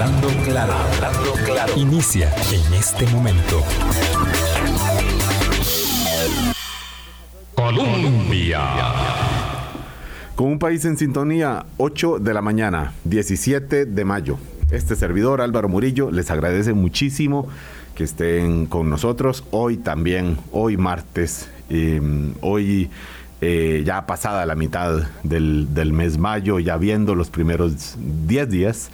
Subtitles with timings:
[0.00, 1.72] Hablando claro, hablando claro.
[1.76, 3.62] Inicia en este momento.
[7.54, 8.62] Colombia.
[10.34, 14.38] Con un país en sintonía, 8 de la mañana, 17 de mayo.
[14.70, 17.46] Este servidor, Álvaro Murillo, les agradece muchísimo
[17.94, 22.88] que estén con nosotros hoy también, hoy martes, em, hoy
[23.42, 28.90] eh, ya pasada la mitad del, mes mayo, ya viendo los primeros 10 días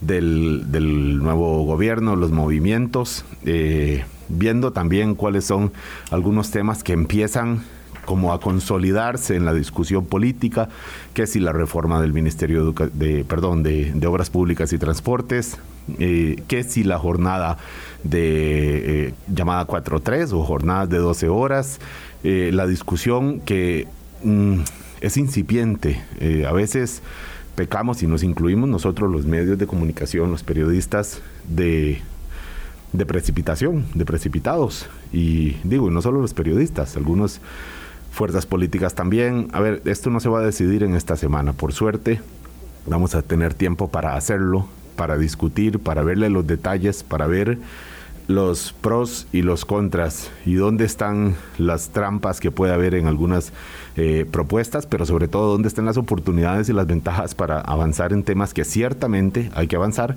[0.00, 5.72] del, nuevo gobierno, los movimientos, eh, viendo también cuáles son
[6.10, 7.62] algunos temas que empiezan
[8.08, 10.70] como a consolidarse en la discusión política,
[11.12, 15.58] que si la reforma del Ministerio de, perdón, de, Obras Públicas y Transportes,
[15.98, 17.58] eh, que si la jornada
[18.04, 21.80] de eh, llamada 4.3 o jornadas de 12 horas,
[22.24, 23.86] eh, la discusión que
[24.24, 24.60] mm,
[25.02, 26.02] es incipiente,
[26.48, 27.02] a veces
[27.58, 32.00] pecamos y nos incluimos nosotros los medios de comunicación, los periodistas, de
[32.92, 34.86] de precipitación, de precipitados.
[35.12, 37.40] Y digo, no solo los periodistas, algunos
[38.10, 39.48] fuerzas políticas también.
[39.52, 42.20] A ver, esto no se va a decidir en esta semana, por suerte.
[42.86, 47.58] Vamos a tener tiempo para hacerlo, para discutir, para verle los detalles, para ver
[48.26, 53.52] los pros y los contras y dónde están las trampas que puede haber en algunas
[54.00, 58.22] eh, propuestas, pero sobre todo dónde están las oportunidades y las ventajas para avanzar en
[58.22, 60.14] temas que ciertamente hay que avanzar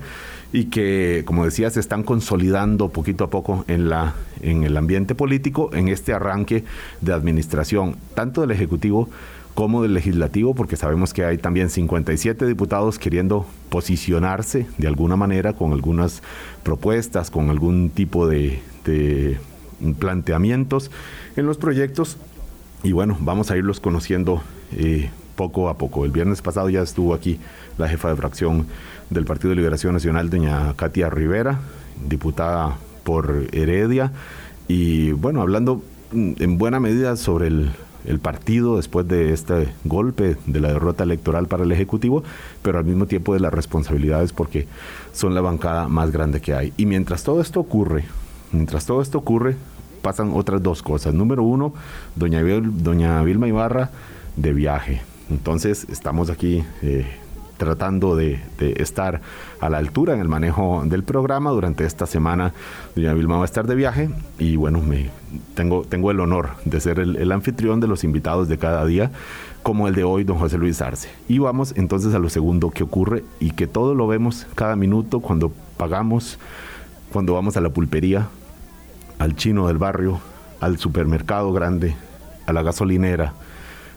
[0.54, 5.16] y que, como decía, se están consolidando poquito a poco en, la, en el ambiente
[5.16, 6.64] político, en este arranque
[7.02, 9.10] de administración, tanto del Ejecutivo
[9.56, 15.54] como del legislativo, porque sabemos que hay también 57 diputados queriendo posicionarse de alguna manera
[15.54, 16.22] con algunas
[16.62, 18.62] propuestas, con algún tipo de,
[19.98, 20.92] planteamientos
[21.36, 22.18] en los proyectos.
[22.84, 26.04] Y bueno, vamos a irlos conociendo eh, poco a poco.
[26.04, 27.40] El viernes pasado ya estuvo aquí
[27.78, 28.66] la jefa de fracción
[29.10, 31.60] del Partido de Liberación Nacional, doña Katia Rivera,
[32.08, 34.12] diputada por Heredia,
[34.68, 40.70] y bueno, hablando en buena medida sobre el partido después de este golpe de la
[40.70, 42.24] derrota electoral para el Ejecutivo,
[42.62, 44.68] pero al mismo tiempo de las responsabilidades porque
[45.14, 46.74] son la bancada más grande que hay.
[46.78, 48.06] Y mientras todo esto ocurre,
[48.52, 49.56] mientras todo esto ocurre,
[50.02, 51.14] pasan otras dos cosas.
[51.14, 51.74] Número uno,
[52.16, 53.90] doña, doña Vilma Ibarra
[54.36, 55.02] de viaje.
[55.30, 57.06] Entonces estamos aquí eh,
[57.62, 59.22] tratando de, estar
[59.60, 61.52] a la altura en el manejo del programa.
[61.52, 62.54] Durante esta semana,
[62.96, 64.10] doña Vilma va a estar de viaje
[64.40, 65.12] y bueno, me,
[65.54, 69.12] tengo, tengo el honor de ser el, anfitrión de los invitados de cada día,
[69.62, 71.10] como el de hoy, don José Luis Arce.
[71.28, 75.20] Y vamos entonces a lo segundo que ocurre y que todo lo vemos cada minuto
[75.20, 76.40] cuando pagamos,
[77.14, 78.28] cuando vamos a la pulpería,
[79.22, 80.20] al chino del barrio,
[80.60, 81.96] al supermercado grande,
[82.48, 83.34] a la gasolinera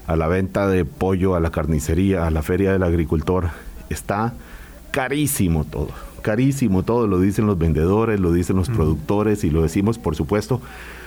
[0.07, 3.51] a la venta de pollo, a la carnicería, a la feria del agricultor.
[3.89, 4.35] Está
[4.91, 5.89] carísimo todo,
[6.23, 10.61] carísimo todo, lo dicen los vendedores, lo dicen los productores y lo decimos, por supuesto,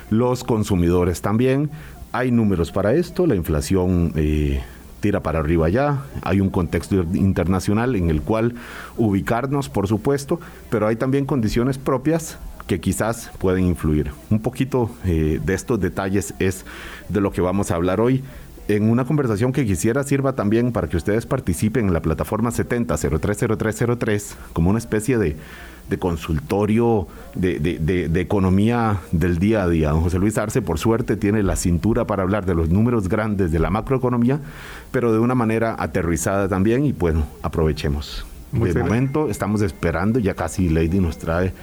[0.10, 1.70] los consumidores también.
[2.12, 4.64] Hay números para esto, la inflación eh,
[5.00, 8.56] tira para arriba ya, hay un contexto internacional en el cual
[8.98, 10.40] ubicarnos, por supuesto,
[10.70, 14.12] pero hay también condiciones propias que quizás pueden influir.
[14.30, 16.66] Un poquito eh, de estos detalles es
[17.10, 18.24] de lo que vamos a hablar hoy
[18.68, 24.36] en una conversación que quisiera sirva también para que ustedes participen en la plataforma 70030303
[24.54, 25.38] como una especie de,
[26.00, 29.92] consultorio de, economía del día a día.
[29.92, 33.52] Don José Luis Arce, por suerte, tiene la cintura para hablar de los números grandes
[33.52, 34.42] de la macroeconomía,
[34.92, 38.26] pero de una manera aterrizada también y bueno, aprovechemos.
[38.52, 41.54] de momento estamos esperando, ya casi Lady nos trae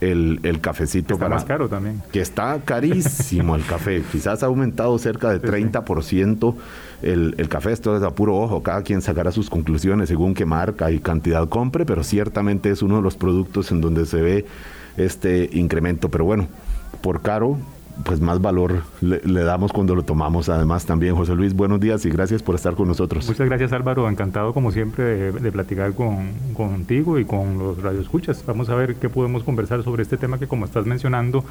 [0.00, 2.02] el, el cafecito está más caro también.
[2.12, 4.02] Que está carísimo el café.
[4.12, 6.54] Quizás ha aumentado cerca de 30%
[7.02, 7.72] el, el café.
[7.72, 8.62] Esto es a puro ojo.
[8.62, 12.96] Cada quien sacará sus conclusiones según qué marca y cantidad compre, pero ciertamente es uno
[12.96, 14.46] de los productos en donde se ve
[14.96, 16.10] este incremento.
[16.10, 16.48] Pero bueno,
[17.00, 17.58] por caro
[18.04, 20.48] pues más valor le, damos cuando lo tomamos.
[20.48, 23.26] Además también, José Luis, buenos días y gracias por estar con nosotros.
[23.26, 28.44] Muchas gracias Álvaro, encantado como siempre de, platicar con, contigo y con los radioescuchas.
[28.46, 31.44] Vamos a ver qué podemos conversar sobre este tema que como estás mencionando,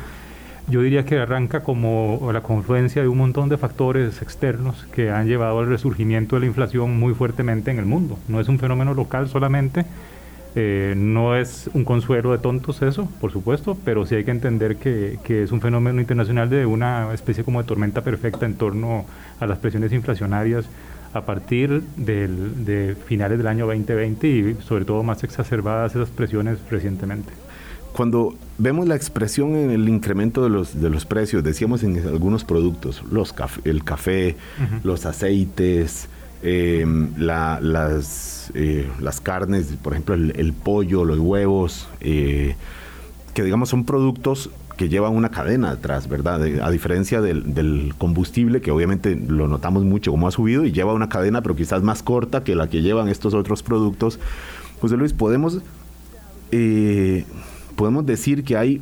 [0.68, 5.28] yo diría que arranca como la confluencia de un montón de factores externos que han
[5.28, 8.18] llevado al resurgimiento de la inflación muy fuertemente en el mundo.
[8.28, 9.86] No es un fenómeno local solamente,
[10.56, 14.78] eh, no es un consuelo de tontos eso, por supuesto, pero sí hay que entender
[14.78, 19.06] que, es un fenómeno internacional de una especie como de tormenta perfecta en torno
[19.40, 20.66] a las presiones inflacionarias
[21.14, 27.32] a partir de finales del año 2020 y sobre todo más exacerbadas esas presiones recientemente.
[27.96, 32.44] Cuando vemos la expresión en el incremento de los, de los precios, decíamos en algunos
[32.44, 34.36] productos, los el café,
[34.84, 36.10] los aceites,
[36.46, 42.56] em, las, eh, las carnes, por ejemplo, el, pollo, los huevos, eh,
[43.34, 46.44] que digamos son productos que llevan una cadena atrás, ¿verdad?
[46.62, 51.10] a diferencia del, combustible, que obviamente lo notamos mucho como ha subido y lleva una
[51.10, 54.20] cadena, pero quizás más corta que la que llevan estos otros productos.
[54.82, 55.62] José Luis, podemos,
[56.52, 57.26] eh,
[57.76, 58.82] podemos decir que hay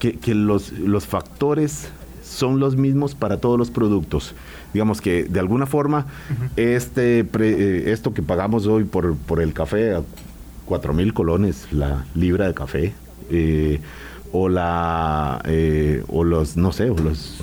[0.00, 1.90] que, que los, los factores
[2.24, 4.34] son los mismos para todos los productos.
[4.74, 6.06] Digamos que de alguna forma
[6.56, 10.02] este eh, esto que pagamos hoy por, por el café, a
[10.66, 12.92] 4 mil colones la libra de café,
[13.30, 13.80] eh,
[14.32, 17.40] o la eh, o los, no sé, o los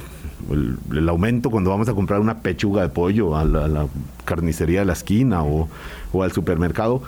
[0.52, 3.88] el, aumento cuando vamos a comprar una pechuga de pollo a la,
[4.26, 5.68] carnicería de la esquina o,
[6.12, 7.02] o al supermercado,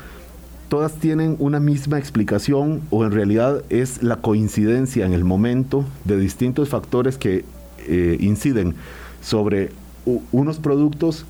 [0.69, 6.18] todas tienen una misma explicación o en realidad es la coincidencia en el momento de
[6.18, 7.46] distintos factores que
[7.88, 8.76] eh, inciden
[9.22, 9.72] sobre
[10.32, 11.26] unos productos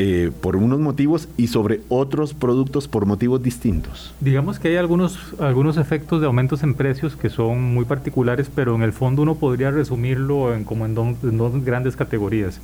[0.00, 4.14] eh, por unos motivos y sobre otros productos por motivos distintos.
[4.20, 8.76] Digamos que hay algunos, algunos efectos de aumentos en precios que son muy particulares, pero
[8.76, 12.60] en el fondo uno podría resumirlo en, como en, dos grandes categorías.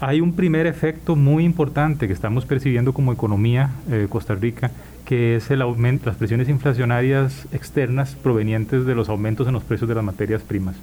[0.00, 4.72] Hay un primer efecto muy importante que estamos percibiendo como economía eh, Costa Rica,
[5.04, 9.88] que es el aumento, las presiones inflacionarias externas provenientes de los aumentos en los precios
[9.88, 10.74] de las materias primas.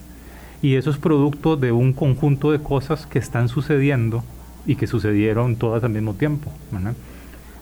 [0.66, 4.24] Y eso es producto de un conjunto de cosas que están sucediendo
[4.66, 6.52] y que sucedieron todas al mismo tiempo.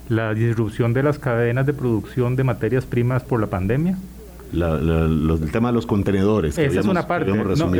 [0.08, 3.98] La disrupción de las cadenas de producción de materias primas por la pandemia.
[4.54, 6.58] el tema de los contenedores.
[6.58, 7.30] esa es una parte.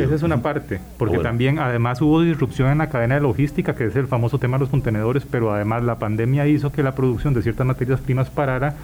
[0.02, 0.82] esa es una parte.
[0.98, 4.58] Porque también, además, hubo disrupción en la cadena de logística, que es el famoso tema
[4.58, 8.28] de los contenedores, pero además la pandemia hizo que la producción de ciertas materias primas
[8.28, 8.74] parara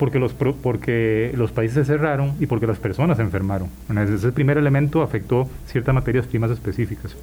[0.00, 3.68] porque los, porque los países se cerraron y porque las personas se enfermaron.
[4.08, 7.14] ese primer elemento afectó ciertas materias primas específicas.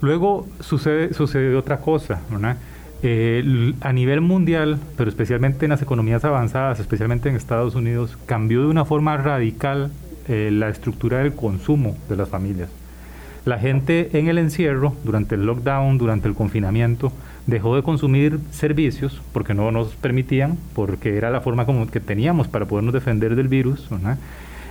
[0.00, 2.20] Luego sucede, sucede otra cosa,
[3.04, 8.62] eh, a nivel mundial, pero especialmente en las economías avanzadas, especialmente en Estados Unidos, cambió
[8.62, 9.92] de una forma radical
[10.26, 12.70] eh, la estructura del consumo de las familias.
[13.44, 17.12] La gente en el encierro, durante el lockdown, durante el confinamiento,
[17.46, 22.48] dejó de consumir servicios porque no nos permitían, porque era la forma como que teníamos
[22.48, 23.88] para podernos defender del virus.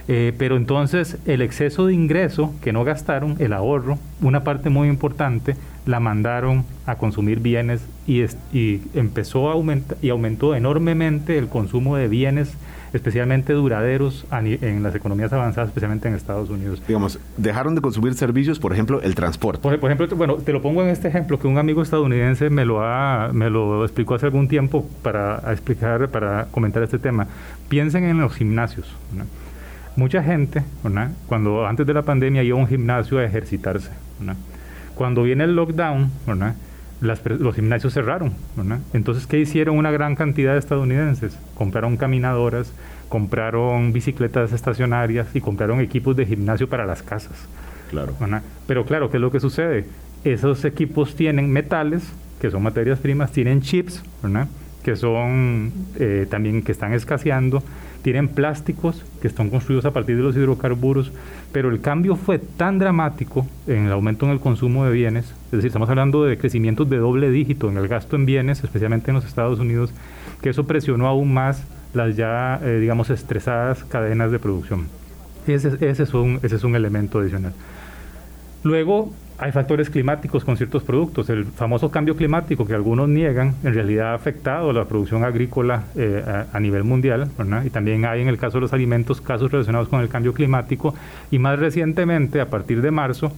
[0.07, 4.87] Eh, pero entonces el exceso de ingreso que no gastaron, el ahorro, una parte muy
[4.87, 5.55] importante,
[5.85, 8.23] la mandaron a consumir bienes y,
[8.53, 12.55] y empezó a aumentar y aumentó enormemente el consumo de bienes
[12.95, 16.81] especialmente duraderos en las economías avanzadas, especialmente en Estados Unidos.
[16.87, 19.61] Digamos, dejaron de consumir servicios, por ejemplo, el transporte.
[19.61, 22.83] Por, ejemplo, bueno, te lo pongo en este ejemplo que un amigo estadounidense me lo
[22.83, 27.27] ha, me lo explicó hace algún tiempo para explicar, para comentar este tema.
[27.69, 28.87] Piensen en los gimnasios.
[29.95, 30.63] Mucha gente,
[31.27, 33.91] cuando antes de la pandemia iba a un gimnasio a ejercitarse.
[34.95, 36.11] Cuando viene el lockdown,
[37.05, 38.33] los gimnasios cerraron.
[38.93, 41.37] Entonces, ¿qué hicieron una gran cantidad de estadounidenses?
[41.55, 42.73] Compraron caminadoras,
[43.09, 47.47] compraron bicicletas estacionarias y compraron equipos de gimnasio para las casas.
[47.89, 48.13] Claro.
[48.67, 49.85] Pero claro, ¿qué es lo que sucede?
[50.23, 52.03] Esos equipos tienen metales,
[52.41, 54.03] que son materias primas, tienen chips,
[54.85, 57.63] que son eh, también que están escaseando,
[58.03, 61.11] tienen plásticos que están construidos a partir de los hidrocarburos,
[61.51, 65.51] pero el cambio fue tan dramático en el aumento en el consumo de bienes, es
[65.53, 69.15] decir, estamos hablando de crecimientos de doble dígito en el gasto en bienes, especialmente en
[69.15, 69.91] los Estados Unidos,
[70.43, 71.63] que eso presionó aún más
[71.95, 74.87] las ya, eh, digamos, estresadas cadenas de producción.
[75.47, 77.53] Ese, ese, es un, ese es un elemento adicional.
[78.61, 81.29] Luego, hay factores climáticos con ciertos productos.
[81.29, 86.23] El famoso cambio climático que algunos niegan, en realidad ha afectado la producción agrícola eh,
[86.51, 87.29] a, nivel mundial,
[87.65, 90.95] y también hay en el caso de los alimentos casos relacionados con el cambio climático,
[91.31, 93.31] y más recientemente, a partir de marzo,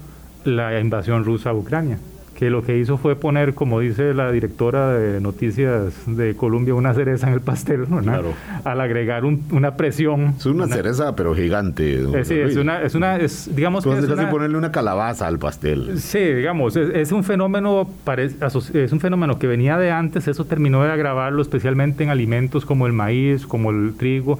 [0.44, 1.98] la invasión rusa a Ucrania
[2.38, 6.94] que lo que hizo fue poner, como dice la directora de noticias de Colombia, una
[6.94, 8.00] cereza en el pastel, ¿no?
[8.00, 8.32] Claro.
[8.64, 10.36] Al agregar una presión.
[10.38, 11.96] Es una, cereza, pero gigante.
[11.96, 15.40] Eh, sí, es una, es una, es, digamos que es una, ponerle una calabaza al
[15.40, 16.00] pastel.
[16.00, 20.92] Sí, digamos, es, un fenómeno, es un fenómeno que venía de antes, eso terminó de
[20.92, 24.38] agravarlo, especialmente en alimentos como el maíz, como el trigo.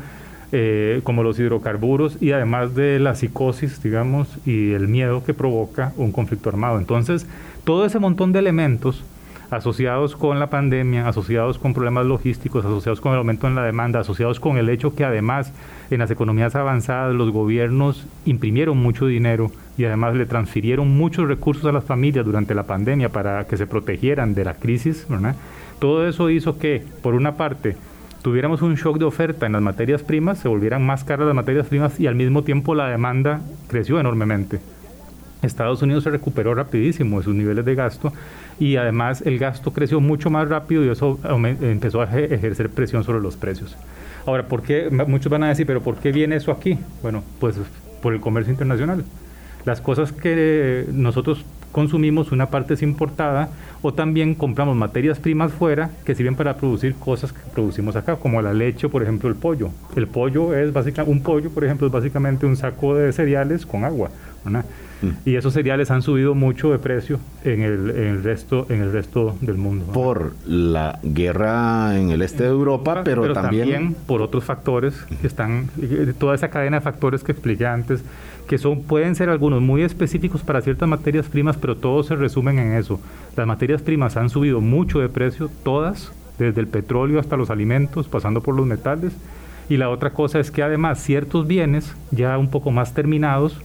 [0.54, 5.92] Eh, como los hidrocarburos y además de la psicosis, digamos, y el miedo que provoca
[5.98, 6.78] un conflicto armado.
[6.78, 7.28] Entonces,
[7.68, 9.04] todo ese montón de elementos
[9.50, 14.00] asociados con la pandemia, asociados con problemas logísticos, asociados con el aumento en la demanda,
[14.00, 15.52] asociados con el hecho que además
[15.92, 21.66] en las economías avanzadas los gobiernos imprimieron mucho dinero y además le transfirieron muchos recursos
[21.66, 25.06] a las familias durante la pandemia para que se protegieran de la crisis,
[25.80, 27.76] todo eso hizo que, por una parte,
[28.22, 31.68] tuviéramos un shock de oferta en las materias primas, se volvieran más caras las materias
[31.68, 34.62] primas y al mismo tiempo la demanda creció enormemente.
[35.42, 38.12] Estados Unidos se recuperó rapidísimo de sus niveles de gasto
[38.60, 41.20] y además el gasto creció mucho más rápido y eso
[41.62, 43.78] empezó a ejercer presión sobre los precios.
[44.26, 44.90] Ahora, ¿por qué?
[44.90, 46.78] Muchos van a decir, pero ¿por qué viene eso aquí?
[47.02, 47.56] Bueno, pues
[48.02, 49.06] por el comercio internacional.
[49.66, 53.50] Las cosas que nosotros consumimos, una parte es importada
[53.82, 58.42] o también compramos materias primas fuera que sirven para producir cosas que producimos acá, como
[58.42, 59.70] la leche, por ejemplo, el pollo.
[59.96, 63.84] El pollo es básicamente, un pollo, por ejemplo, es básicamente un saco de cereales con
[63.84, 64.10] agua.
[65.26, 69.58] Y esos cereales han subido mucho de precio en el, resto, en el resto del
[69.58, 69.86] mundo.
[69.94, 73.96] Por la guerra en el este de Europa, pero, también...
[74.08, 75.70] por otros factores que están,
[76.18, 78.04] toda esa cadena de factores que expliqué antes,
[78.48, 82.58] que son, pueden ser algunos muy específicos para ciertas materias primas, pero todos se resumen
[82.58, 83.00] en eso.
[83.36, 88.08] Las materias primas han subido mucho de precio, todas, desde el petróleo hasta los alimentos,
[88.08, 89.14] pasando por los metales.
[89.70, 93.60] Y la otra cosa es que además ciertos bienes ya un poco más terminados,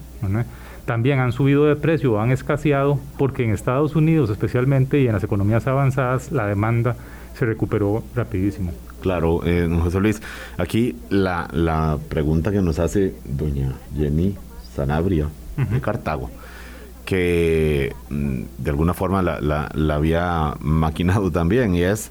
[0.84, 5.12] también han subido de precio o han escaseado porque en Estados Unidos especialmente y en
[5.12, 6.96] las economías avanzadas la demanda
[7.38, 8.72] se recuperó rapidísimo.
[9.00, 10.22] Claro, eh, José Luis,
[10.58, 14.36] aquí la, la pregunta que nos hace doña Jenny
[14.74, 16.30] Sanabria de Cartago,
[17.04, 22.10] que mm, de alguna forma la, la, la, había maquinado también, y es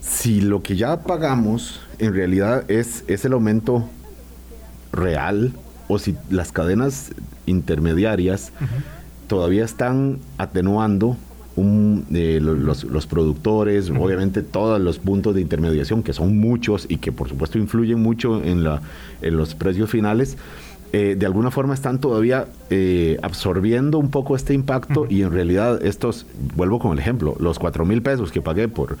[0.00, 3.88] si lo que ya pagamos en realidad es, es el aumento
[4.92, 5.52] real
[5.90, 7.10] o si las cadenas
[7.46, 8.52] intermediarias
[9.26, 11.16] todavía están atenuando
[11.56, 17.28] eh, los, productores, obviamente todos los puntos de intermediación, que son muchos y que por
[17.28, 18.80] supuesto influyen mucho en, la,
[19.20, 20.38] en los precios finales,
[20.92, 25.84] eh, de alguna forma están todavía eh, absorbiendo un poco este impacto y en realidad
[25.84, 26.24] estos,
[26.56, 28.96] vuelvo con el ejemplo, los cuatro mil pesos que pagué por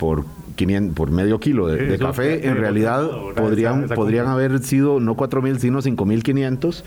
[0.00, 0.24] por,
[0.56, 5.82] 500, por medio kilo de, café, en realidad podrían, podrían haber sido no 4.000, sino
[5.82, 6.82] 5.500,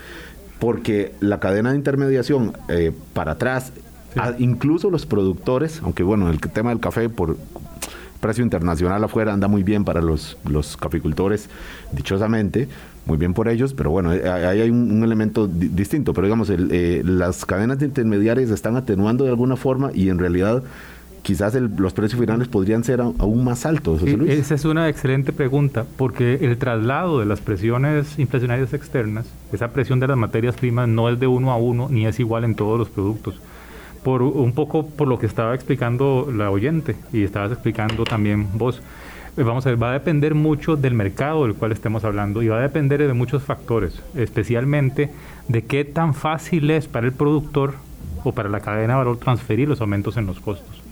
[0.58, 3.72] porque la cadena de intermediación eh, para atrás,
[4.38, 7.36] incluso los productores, aunque bueno, el tema del café por
[8.20, 11.48] precio internacional afuera anda muy bien para los, los caficultores,
[11.92, 12.66] dichosamente,
[13.06, 17.02] muy bien por ellos, pero bueno, eh, ahí hay un, elemento distinto, pero digamos, eh,
[17.04, 20.64] las cadenas de intermediarios están atenuando de alguna forma y en realidad
[21.24, 24.02] quizás los precios finales podrían ser aún más altos.
[24.02, 30.00] Esa es una excelente pregunta, porque el traslado de las presiones inflacionarias externas, esa presión
[30.00, 32.78] de las materias primas no es de uno a uno ni es igual en todos
[32.78, 33.40] los productos.
[34.04, 38.82] Por un poco por lo que estaba explicando la oyente y estabas explicando también vos.
[39.38, 42.48] Eh, vamos a ver, va a depender mucho del mercado del cual estemos hablando y
[42.48, 45.10] va a depender de muchos factores, especialmente
[45.48, 47.76] de qué tan fácil es para el productor
[48.24, 50.83] o para la cadena de valor transferir los aumentos en los costos.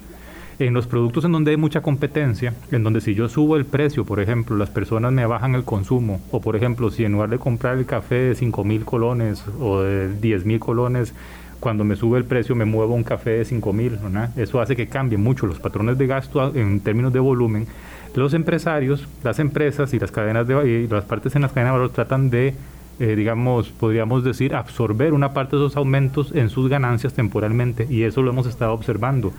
[0.62, 4.04] En los productos en donde hay mucha competencia, en donde si yo subo el precio,
[4.04, 7.40] por ejemplo, las personas me bajan el consumo, o por ejemplo, si en lugar de
[7.40, 11.14] comprar el café de 5 mil colones o de 10 mil colones,
[11.58, 13.98] cuando me sube el precio me muevo un café de 5 mil,
[14.36, 17.66] eso hace que cambien mucho los patrones de gasto en términos de volumen.
[18.14, 21.78] Los empresarios, las empresas y las cadenas de y las partes en las cadenas de
[21.78, 22.54] valor tratan de
[23.02, 27.84] eh, digamos, podríamos decir, absorber una parte de esos aumentos en sus ganancias temporalmente.
[27.90, 29.32] Y eso lo hemos estado observando.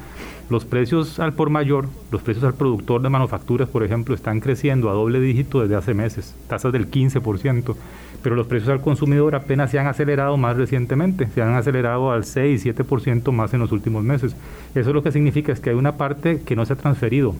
[0.49, 4.89] Los precios al por mayor, los precios al productor de manufacturas, por ejemplo, están creciendo
[4.89, 7.73] a doble dígito desde hace meses, tasas del 15%,
[8.21, 12.25] pero los precios al consumidor apenas se han acelerado más recientemente, se han acelerado al
[12.25, 14.35] 6, 7% más en los últimos meses.
[14.75, 17.33] Eso lo que significa es que hay una parte que no se ha transferido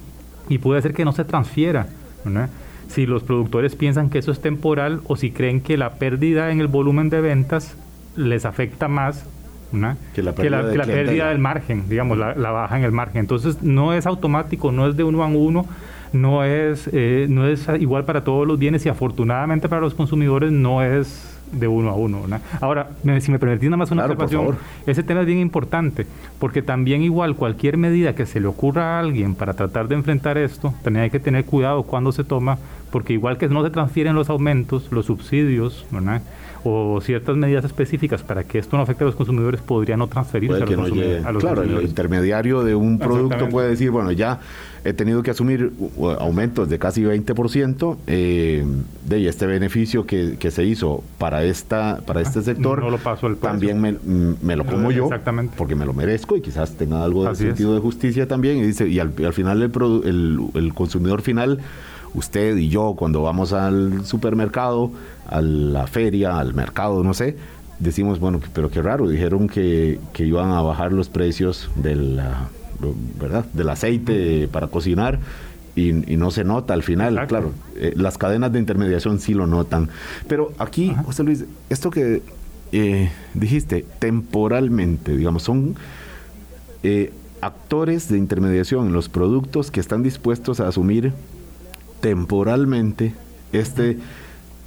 [0.47, 1.87] y puede ser que no se transfiera.
[2.23, 2.47] ¿no?
[2.93, 6.59] Si los productores piensan que eso es temporal o si creen que la pérdida en
[6.59, 7.75] el volumen de ventas
[8.15, 9.25] les afecta más
[10.13, 13.21] que la pérdida, del margen, digamos, la, baja en el margen.
[13.21, 15.65] Entonces no es automático, no es de uno a uno,
[16.11, 20.51] no es, eh, no es igual para todos los bienes y afortunadamente para los consumidores
[20.51, 22.23] no es de uno a uno.
[22.59, 26.05] Ahora, si me permitís nada más una observación, ese tema es bien importante,
[26.39, 30.37] porque también igual cualquier medida que se le ocurra a alguien para tratar de enfrentar
[30.37, 32.57] esto, también hay que tener cuidado cuando se toma,
[32.91, 36.21] porque igual que no se transfieren los aumentos, los subsidios, ¿verdad?
[36.63, 40.63] o ciertas medidas específicas para que esto no afecte a los consumidores podría no transferirse
[40.63, 44.39] a los, consumidores, Claro, el intermediario de un producto puede decir, bueno, ya
[44.85, 45.71] he tenido que asumir
[46.19, 48.65] aumentos de casi 20% eh,
[49.05, 53.37] de este beneficio que, se hizo para esta para este sector no lo paso el
[53.37, 55.09] también me, lo como yo
[55.57, 58.87] porque me lo merezco y quizás tenga algo de sentido de justicia también y dice
[58.87, 61.59] y al, final el, el consumidor final
[62.13, 64.91] usted y yo cuando vamos al supermercado,
[65.27, 67.37] a la feria, al mercado, no sé,
[67.79, 72.21] decimos, bueno, pero qué raro, dijeron que, iban a bajar los precios del,
[73.19, 73.45] ¿verdad?
[73.53, 75.19] del aceite para cocinar
[75.75, 79.89] y, no se nota al final, claro, eh, las cadenas de intermediación sí lo notan.
[80.27, 82.21] Pero aquí, José Luis, esto que
[82.71, 85.75] eh, dijiste, temporalmente, digamos, son
[86.83, 87.11] eh,
[87.41, 91.11] actores de intermediación en los productos que están dispuestos a asumir
[92.01, 93.13] temporalmente
[93.51, 93.97] este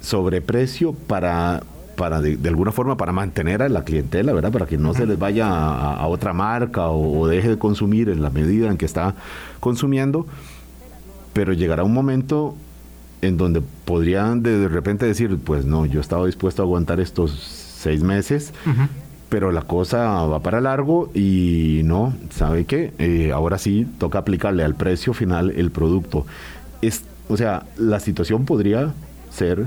[0.01, 1.63] sobreprecio para
[1.97, 4.53] para de, alguna forma para mantener a la clientela, ¿verdad?
[4.53, 8.29] Para que no se les vaya a, otra marca o, deje de consumir en la
[8.29, 9.15] medida en que está
[9.59, 10.25] consumiendo.
[11.33, 12.55] Pero llegará un momento
[13.21, 18.03] en donde podrían de, repente decir, pues no, yo estaba dispuesto a aguantar estos seis
[18.03, 18.53] meses,
[19.27, 22.93] pero la cosa va para largo y no, ¿sabe qué?
[22.99, 26.25] Eh, ahora sí toca aplicarle al precio final el producto.
[26.81, 28.93] Es, o sea, la situación podría
[29.31, 29.65] ser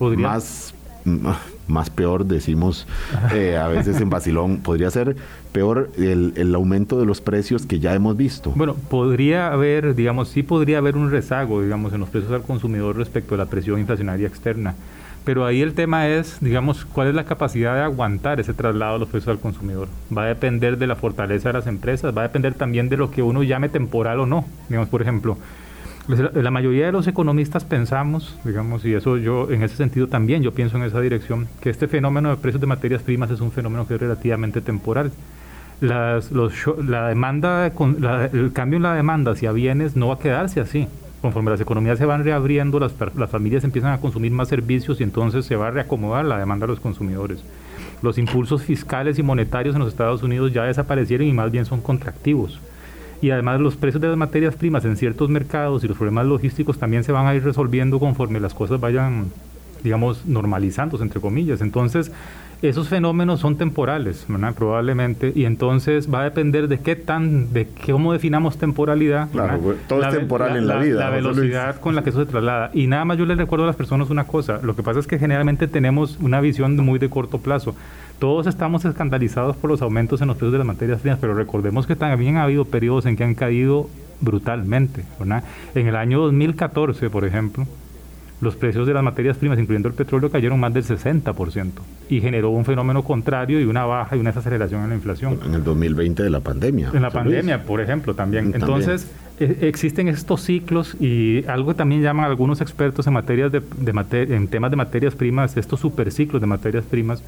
[0.00, 0.74] más
[1.68, 2.86] más peor, decimos
[3.32, 5.16] eh, a veces en Basilón, podría ser
[5.52, 8.52] peor el, el, aumento de los precios que ya hemos visto.
[8.54, 12.96] Bueno, podría haber, digamos, sí podría haber un rezago, digamos, en los precios al consumidor
[12.96, 14.74] respecto a la presión inflacionaria externa.
[15.24, 19.00] Pero ahí el tema es, digamos, cuál es la capacidad de aguantar ese traslado de
[19.00, 19.88] los precios al consumidor.
[20.16, 23.10] Va a depender de la fortaleza de las empresas, va a depender también de lo
[23.10, 24.46] que uno llame temporal o no.
[24.70, 25.36] Digamos, por ejemplo,
[26.08, 30.52] la mayoría de los economistas pensamos, digamos, y eso yo en ese sentido también yo
[30.52, 33.86] pienso en esa dirección, que este fenómeno de precios de materias primas es un fenómeno
[33.86, 35.12] que es relativamente temporal.
[35.80, 36.20] La
[37.08, 40.88] demanda, el cambio en la demanda hacia bienes no va a quedarse así.
[41.20, 45.04] Conforme las economías se van reabriendo, las, las familias empiezan a consumir más servicios y
[45.04, 47.44] entonces se va a reacomodar la demanda de los consumidores.
[48.02, 51.80] Los impulsos fiscales y monetarios en los Estados Unidos ya desaparecieron y más bien son
[51.80, 52.60] contractivos
[53.20, 56.78] y además los precios de las materias primas en ciertos mercados y los problemas logísticos
[56.78, 59.26] también se van a ir resolviendo conforme las cosas vayan,
[59.82, 61.60] digamos, normalizándose, entre comillas.
[61.60, 62.12] Entonces,
[62.60, 64.54] esos fenómenos son temporales, ¿verdad?
[64.54, 69.30] probablemente, y entonces va a depender de qué tan, de cómo definamos temporalidad.
[69.30, 70.98] Claro, todo es temporal en la, vida.
[70.98, 72.70] La velocidad con la que eso se traslada.
[72.74, 75.06] Y nada más yo les recuerdo a las personas una cosa, lo que pasa es
[75.06, 77.76] que generalmente tenemos una visión muy de corto plazo.
[78.18, 81.86] Todos estamos escandalizados por los aumentos en los precios de las materias primas, pero recordemos
[81.86, 83.88] que también ha habido periodos en que han caído
[84.20, 85.04] brutalmente.
[85.20, 85.44] ¿verdad?
[85.76, 87.66] En el año 2014, por ejemplo,
[88.40, 91.70] los precios de las materias primas, incluyendo el petróleo, cayeron más del 60%
[92.08, 95.40] y generó un fenómeno contrario y una baja y una desaceleración en la inflación.
[95.44, 96.90] En el 2020 de la pandemia.
[96.94, 98.52] En la pandemia, por ejemplo, también.
[98.54, 103.62] Entonces, e, existen estos ciclos y algo que también llaman algunos expertos en, materias de,
[104.12, 107.22] en temas de materias primas, estos superciclos de materias primas,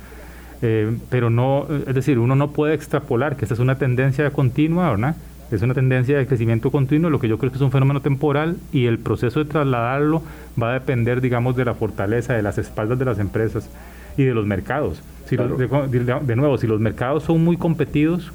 [0.63, 4.91] eh, pero no, es decir, uno no puede extrapolar que esta es una tendencia continua,
[4.91, 5.17] ¿verdad?
[5.51, 8.57] Es una tendencia de crecimiento continuo, lo que yo creo que es un fenómeno temporal
[8.73, 10.23] y el proceso de trasladarlo
[10.61, 13.69] va a depender, digamos, de la fortaleza, de las espaldas de las empresas
[14.17, 15.03] y de los mercados.
[15.27, 18.33] Si de, nuevo, si los mercados son muy competidos,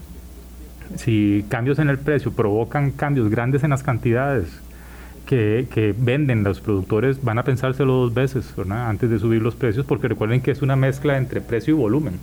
[0.96, 4.62] si cambios en el precio provocan cambios grandes en las cantidades
[5.26, 9.86] que, que, venden los productores van a pensárselo dos veces antes de subir los precios,
[9.86, 12.20] porque recuerden que es una mezcla entre precio y volumen.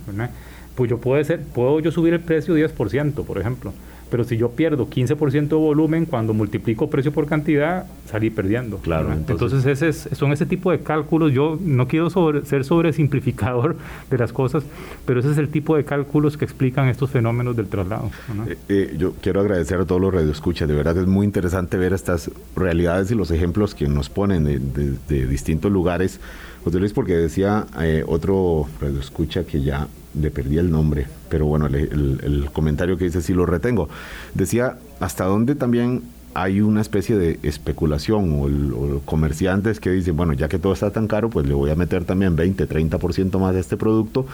[0.75, 3.73] Pues yo puedo, ser, puedo yo subir el precio 10%, por ejemplo,
[4.13, 8.77] pero si yo pierdo 15% de volumen, cuando multiplico precio por cantidad, salí perdiendo.
[8.77, 9.11] Claro.
[9.11, 11.31] Entonces, ese son ese tipo de cálculos.
[11.31, 13.75] Yo no quiero sobre, ser sobresimplificador
[14.11, 14.65] de las cosas,
[15.07, 18.11] pero ese es el tipo de cálculos que explican estos fenómenos del traslado.
[18.47, 20.67] Eh, eh, yo quiero agradecer a todos los radioescuchas.
[20.67, 25.25] De verdad es muy interesante ver estas realidades y los ejemplos que nos ponen de,
[25.25, 26.19] distintos lugares.
[26.63, 29.87] José Luis, porque decía eh, otro radioescucha que ya
[30.19, 33.89] le perdí el nombre, pero bueno, el, comentario que dice sí lo retengo.
[34.33, 36.03] Decía, hasta dónde también
[36.35, 40.91] hay una especie de especulación o, el, comerciantes que dicen, bueno, ya que todo está
[40.91, 44.25] tan caro, pues le voy a meter también 20, 30% más de este producto,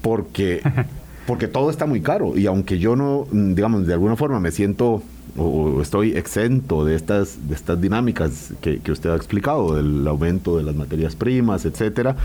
[0.00, 0.62] porque,
[1.26, 2.36] porque todo está muy caro.
[2.36, 5.02] Y aunque yo no, digamos, de alguna forma me siento
[5.36, 10.62] o estoy exento de estas, de estas dinámicas que, usted ha explicado, del aumento de
[10.62, 12.16] las materias primas, etcétera,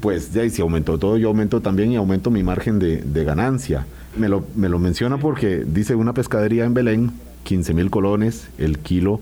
[0.00, 3.86] pues ya si aumento todo, yo aumento también y aumento mi margen de, ganancia.
[4.16, 7.12] Me lo, me lo menciona porque dice una pescadería en Belén,
[7.44, 9.20] 15 mil colones el kilo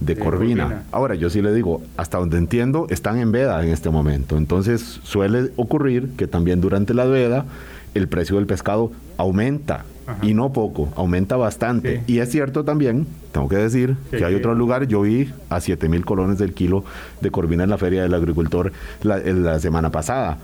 [0.00, 0.82] de, corvina.
[0.92, 4.36] Ahora, yo sí le digo, hasta donde entiendo, están en veda en este momento.
[4.36, 7.46] Entonces, suele ocurrir que también durante la veda
[7.96, 9.84] el precio del pescado aumenta
[10.22, 12.02] y no poco, aumenta bastante.
[12.06, 15.88] Y es cierto también, tengo que decir, que hay otro lugar, yo vi a 7
[15.88, 16.84] mil colones del kilo
[17.20, 20.38] de corvina en la Feria del Agricultor la, semana pasada.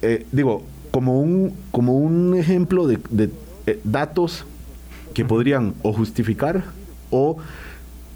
[0.00, 2.98] Eh, digo, como un, como un ejemplo de,
[3.66, 4.44] eh, datos
[5.14, 6.64] que podrían o justificar
[7.10, 7.36] o,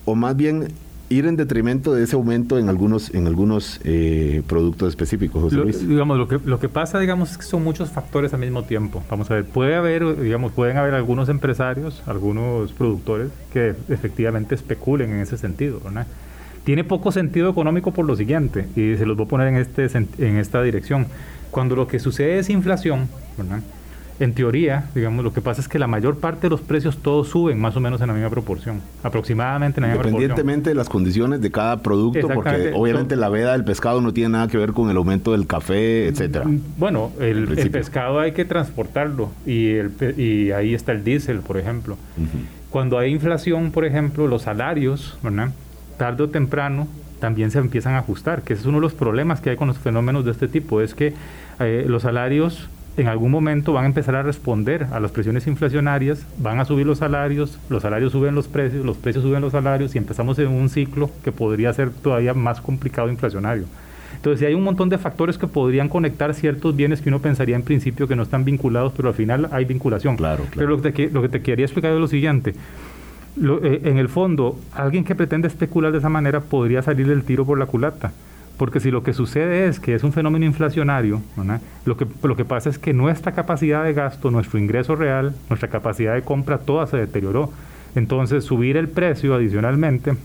[0.06, 0.68] o más bien
[1.08, 5.88] ir en detrimento de ese aumento en algunos en algunos eh, productos específicos, José Luis.
[5.88, 9.02] digamos, lo que, lo que pasa, digamos, es que son muchos factores al mismo tiempo.
[9.08, 15.10] Vamos a ver, puede haber, digamos, pueden haber algunos empresarios, algunos productores que efectivamente especulen
[15.10, 16.06] en ese sentido, ¿verdad?
[16.64, 19.86] Tiene poco sentido económico por lo siguiente, y se los voy a poner en, este,
[19.94, 21.06] en esta dirección
[21.52, 23.60] Cuando lo que sucede es inflación, ¿verdad?
[24.18, 27.28] En teoría, digamos, lo que pasa es que la mayor parte de los precios todos
[27.28, 30.22] suben más o menos en la misma proporción, aproximadamente en la misma proporción.
[30.22, 34.30] Independientemente de las condiciones de cada producto, porque obviamente la veda del pescado no tiene
[34.30, 36.46] nada que ver con el aumento del café, etcétera.
[36.46, 41.58] Mm, bueno, el, pescado hay que transportarlo y, el, y ahí está el diésel, por
[41.58, 41.96] ejemplo.
[42.70, 45.50] Cuando hay inflación, por ejemplo, los salarios, ¿verdad?
[45.96, 46.86] tarde o temprano
[47.20, 49.68] también se empiezan a ajustar, que ese es uno de los problemas que hay con
[49.68, 51.14] los fenómenos de este tipo, es que
[51.60, 56.26] eh, los salarios en algún momento van a empezar a responder a las presiones inflacionarias,
[56.38, 59.94] van a subir los salarios, los salarios suben los precios, los precios suben los salarios
[59.94, 63.64] y empezamos en un ciclo que podría ser todavía más complicado inflacionario.
[64.14, 67.62] Entonces, hay un montón de factores que podrían conectar ciertos bienes que uno pensaría en
[67.62, 70.16] principio que no están vinculados, pero al final hay vinculación.
[70.16, 72.54] Claro, Pero lo que, te, lo que te quería explicar es lo siguiente.
[73.38, 77.44] Eh, en el fondo, alguien que pretende especular de esa manera podría salir del tiro
[77.44, 78.12] por la culata.
[78.56, 81.20] Porque si lo que sucede es que es un fenómeno inflacionario,
[81.84, 85.68] lo, que, lo que pasa es que nuestra capacidad de gasto, nuestro ingreso real, nuestra
[85.68, 87.52] capacidad de compra, toda se deterioró.
[87.94, 90.16] Entonces, subir el precio adicionalmente,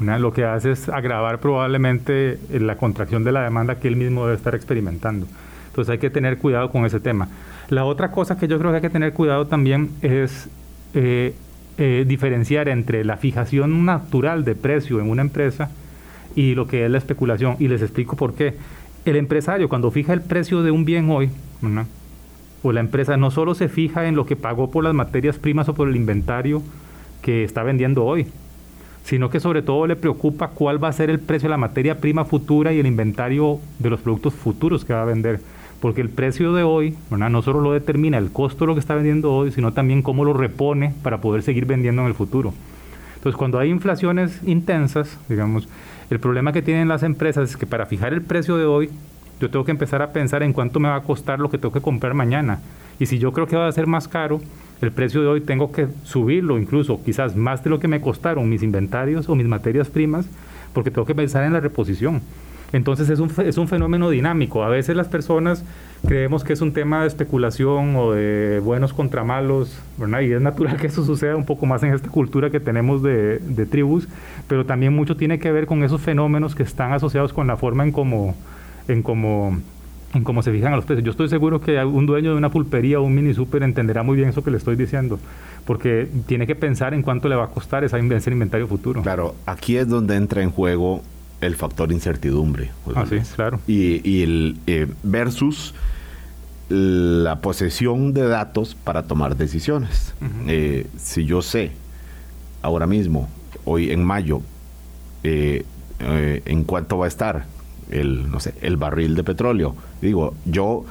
[0.00, 4.36] lo que hace es agravar probablemente la contracción de la demanda que él mismo debe
[4.36, 5.26] estar experimentando.
[5.68, 7.28] Entonces, hay que tener cuidado con ese tema.
[7.70, 10.50] La otra cosa que yo creo que hay que tener cuidado también es
[10.92, 11.34] eh,
[11.78, 15.70] eh, diferenciar entre la fijación natural de precio en una empresa
[16.34, 17.56] y lo que es la especulación.
[17.58, 18.54] Y les explico por qué.
[19.04, 21.30] El empresario cuando fija el precio de un bien hoy,
[22.62, 25.68] o la empresa no solo se fija en lo que pagó por las materias primas
[25.68, 26.62] o por el inventario
[27.22, 28.26] que está vendiendo hoy,
[29.04, 31.98] sino que sobre todo le preocupa cuál va a ser el precio de la materia
[31.98, 35.40] prima futura y el inventario de los productos futuros que va a vender.
[35.80, 38.94] Porque el precio de hoy no solo lo determina el costo de lo que está
[38.94, 42.52] vendiendo hoy, sino también cómo lo repone para poder seguir vendiendo en el futuro.
[43.16, 45.68] Entonces, cuando hay inflaciones intensas, digamos,
[46.10, 48.90] el problema que tienen las empresas es que para fijar el precio de hoy,
[49.40, 51.72] yo tengo que empezar a pensar en cuánto me va a costar lo que tengo
[51.72, 52.60] que comprar mañana.
[52.98, 54.40] Y si yo creo que va a ser más caro,
[54.82, 58.48] el precio de hoy tengo que subirlo incluso, quizás más de lo que me costaron
[58.48, 60.26] mis inventarios o mis materias primas,
[60.74, 62.20] porque tengo que pensar en la reposición.
[62.72, 64.62] Entonces es un, es un fenómeno dinámico.
[64.62, 65.64] A veces las personas
[66.06, 70.20] creemos que es un tema de especulación o de buenos contra malos, ¿verdad?
[70.20, 73.38] y es natural que eso suceda un poco más en esta cultura que tenemos de,
[73.38, 74.08] de tribus,
[74.48, 77.84] pero también mucho tiene que ver con esos fenómenos que están asociados con la forma
[77.84, 78.34] en cómo
[78.88, 79.58] en cómo
[80.12, 81.04] en cómo se fijan a los precios.
[81.04, 84.16] Yo estoy seguro que un dueño de una pulpería o un mini super entenderá muy
[84.16, 85.20] bien eso que le estoy diciendo,
[85.64, 89.02] porque tiene que pensar en cuánto le va a costar esa, ese inventario futuro.
[89.02, 91.02] Claro, aquí es donde entra en juego
[91.40, 92.70] el factor incertidumbre.
[92.94, 93.60] Ah, sí, claro.
[93.66, 95.74] Y, el eh, versus
[96.68, 100.14] la posesión de datos para tomar decisiones.
[100.46, 101.72] Eh, si yo sé
[102.62, 103.28] ahora mismo,
[103.64, 104.42] hoy en mayo,
[105.24, 105.64] eh,
[105.98, 107.46] en cuánto va a estar
[107.90, 110.84] el, no sé, el barril de petróleo, digo, yo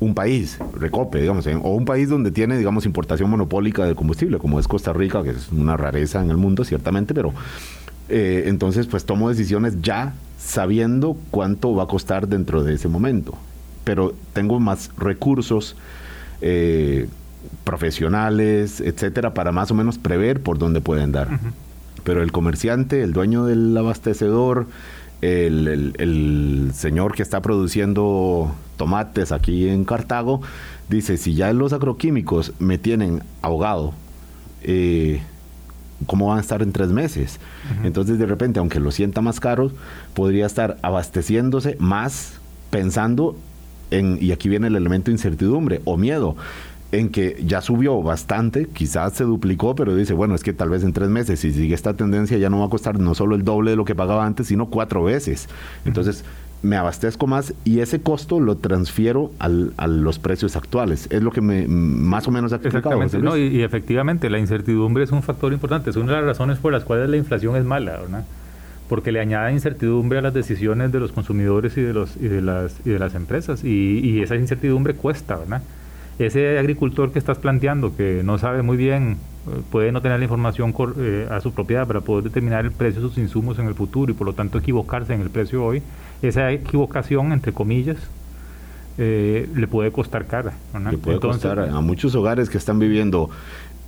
[0.00, 4.58] un país, Recope, digamos, o un país donde tiene, digamos, importación monopólica de combustible, como
[4.58, 7.34] es Costa Rica, que es una rareza en el mundo, ciertamente, pero
[8.10, 13.34] eh, entonces, pues tomo decisiones ya sabiendo cuánto va a costar dentro de ese momento.
[13.84, 15.76] Pero tengo más recursos
[16.40, 17.08] eh,
[17.64, 21.28] profesionales, etcétera, para más o menos prever por dónde pueden dar.
[22.02, 24.66] Pero el comerciante, el dueño del abastecedor,
[25.20, 30.40] el, señor que está produciendo tomates aquí en Cartago,
[30.88, 33.92] dice, si ya los agroquímicos me tienen ahogado,
[34.62, 35.22] eh,
[36.06, 37.38] cómo van a estar en tres meses.
[37.84, 39.70] Entonces, de repente, aunque lo sienta más caro,
[40.14, 42.34] podría estar abasteciéndose más
[42.70, 43.36] pensando
[43.90, 46.36] en, y aquí viene el elemento incertidumbre o miedo,
[46.92, 50.82] en que ya subió bastante, quizás se duplicó, pero dice, bueno, es que tal vez
[50.82, 53.44] en tres meses, si sigue esta tendencia, ya no va a costar no solo el
[53.44, 55.48] doble de lo que pagaba antes, sino cuatro veces.
[55.84, 56.24] Entonces,
[56.62, 61.06] me abastezco más y ese costo lo transfiero al, a los precios actuales.
[61.10, 63.02] Es lo que me más o menos ha explicado.
[63.02, 66.72] Exactamente, y, efectivamente la incertidumbre es un factor importante, es una de las razones por
[66.72, 68.24] las cuales la inflación es mala, ¿verdad?
[68.88, 72.42] porque le añade incertidumbre a las decisiones de los consumidores y de, los, y de,
[72.42, 75.62] las, y de las empresas, y, y esa incertidumbre cuesta, ¿verdad?
[76.18, 80.24] Ese agricultor que estás planteando, que no sabe muy bien, eh, puede no tener la
[80.24, 83.74] información eh, a su propiedad para poder determinar el precio de sus insumos en el
[83.74, 85.82] futuro y por lo tanto equivocarse en el precio hoy,
[86.22, 87.98] esa equivocación, entre comillas,
[88.98, 90.52] eh, le puede costar cara.
[90.90, 93.30] Le puede costar a muchos hogares que están viviendo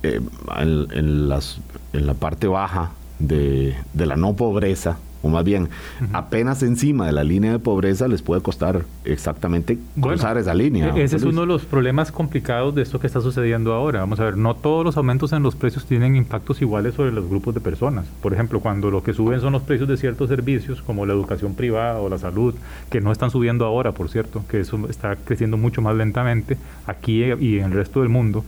[0.01, 0.19] eh,
[0.57, 1.59] en, las,
[1.93, 5.69] en la parte baja de, la no pobreza, o más bien
[6.11, 10.93] apenas encima de la línea de pobreza, les puede costar exactamente cruzar esa línea.
[10.95, 14.01] E-, ese es uno de los problemas complicados de esto que está sucediendo ahora.
[14.01, 17.27] Vamos a ver, no todos los aumentos en los precios tienen impactos iguales sobre los
[17.27, 18.05] grupos de personas.
[18.21, 21.55] Por ejemplo, cuando lo que suben son los precios de ciertos servicios, como la educación
[21.55, 22.53] privada o la salud,
[22.89, 27.23] que no están subiendo ahora, por cierto, que eso está creciendo mucho más lentamente aquí
[27.23, 28.43] y en el resto del mundo,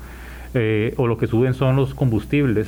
[0.53, 2.67] eh, o lo que suben son los combustibles,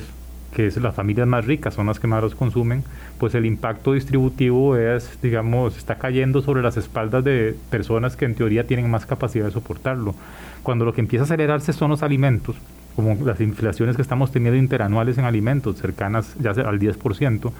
[0.54, 2.84] que es las familias más ricas son las que más los consumen,
[3.18, 8.34] pues el impacto distributivo es, digamos, está cayendo sobre las espaldas de personas que en
[8.34, 10.14] teoría tienen más capacidad de soportarlo.
[10.62, 12.56] Cuando lo que empieza a acelerarse son los alimentos,
[12.96, 17.52] como las inflaciones que estamos teniendo interanuales en alimentos, cercanas ya al 10%,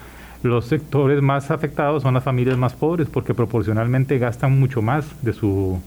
[0.43, 5.33] los sectores más afectados son las familias más pobres porque proporcionalmente gastan mucho más de
[5.33, 5.81] su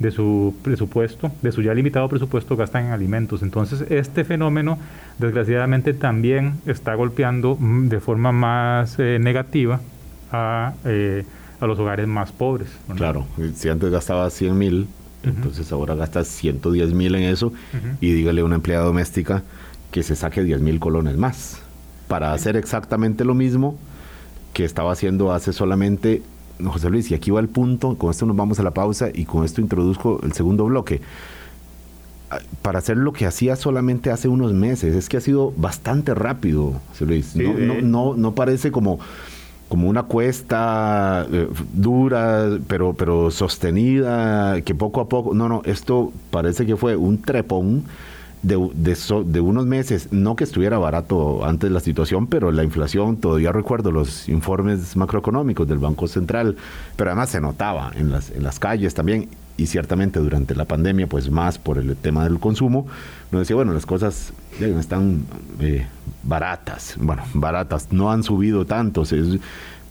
[0.00, 3.42] de su presupuesto, de su ya limitado presupuesto, gastan en alimentos.
[3.42, 4.78] Entonces, este fenómeno,
[5.18, 9.80] desgraciadamente, también está golpeando mm, de forma más eh, negativa
[10.32, 11.24] a, eh,
[11.60, 12.68] a, los hogares más pobres.
[12.96, 14.88] Claro, si antes gastaba 100 mil,
[15.22, 17.52] entonces ahora gasta 110 mil en eso,
[18.00, 19.42] y dígale a una empleada doméstica
[19.90, 21.60] que se saque 10 mil colones más
[22.08, 23.78] para hacer exactamente lo mismo
[24.52, 26.22] que estaba haciendo hace solamente
[26.64, 29.24] José Luis, y aquí va el punto, con esto nos vamos a la pausa y
[29.24, 31.00] con esto introduzco el segundo bloque.
[32.30, 36.14] Ah, para hacer lo que hacía solamente hace unos meses, es que ha sido bastante
[36.14, 37.36] rápido, José Luis.
[37.36, 39.00] no, no, parece como,
[39.68, 46.12] como una cuesta eh, dura, pero, pero sostenida, que poco a poco, no, no, esto
[46.30, 47.84] parece que fue un trepón
[48.42, 48.56] de,
[49.26, 53.92] de, unos meses, no que estuviera barato antes la situación, pero la inflación, todavía recuerdo
[53.92, 56.56] los informes macroeconómicos del Banco Central,
[56.96, 61.06] pero además se notaba en las, en las calles también, y ciertamente durante la pandemia,
[61.06, 62.86] pues más por el tema del consumo,
[63.30, 65.26] nos decía, bueno, las cosas están
[65.60, 65.86] eh,
[66.22, 69.04] baratas, bueno, baratas, no han subido tanto,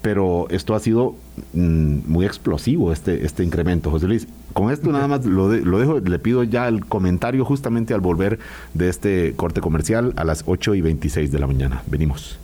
[0.01, 1.15] pero esto ha sido
[1.53, 4.27] mm, muy explosivo, este, este incremento, José Luis.
[4.59, 8.39] Con esto nada más lo, lo, dejo, le pido ya el comentario justamente al volver
[8.73, 11.81] de este corte comercial a las 8 y 26 de la mañana.
[11.87, 12.37] Venimos.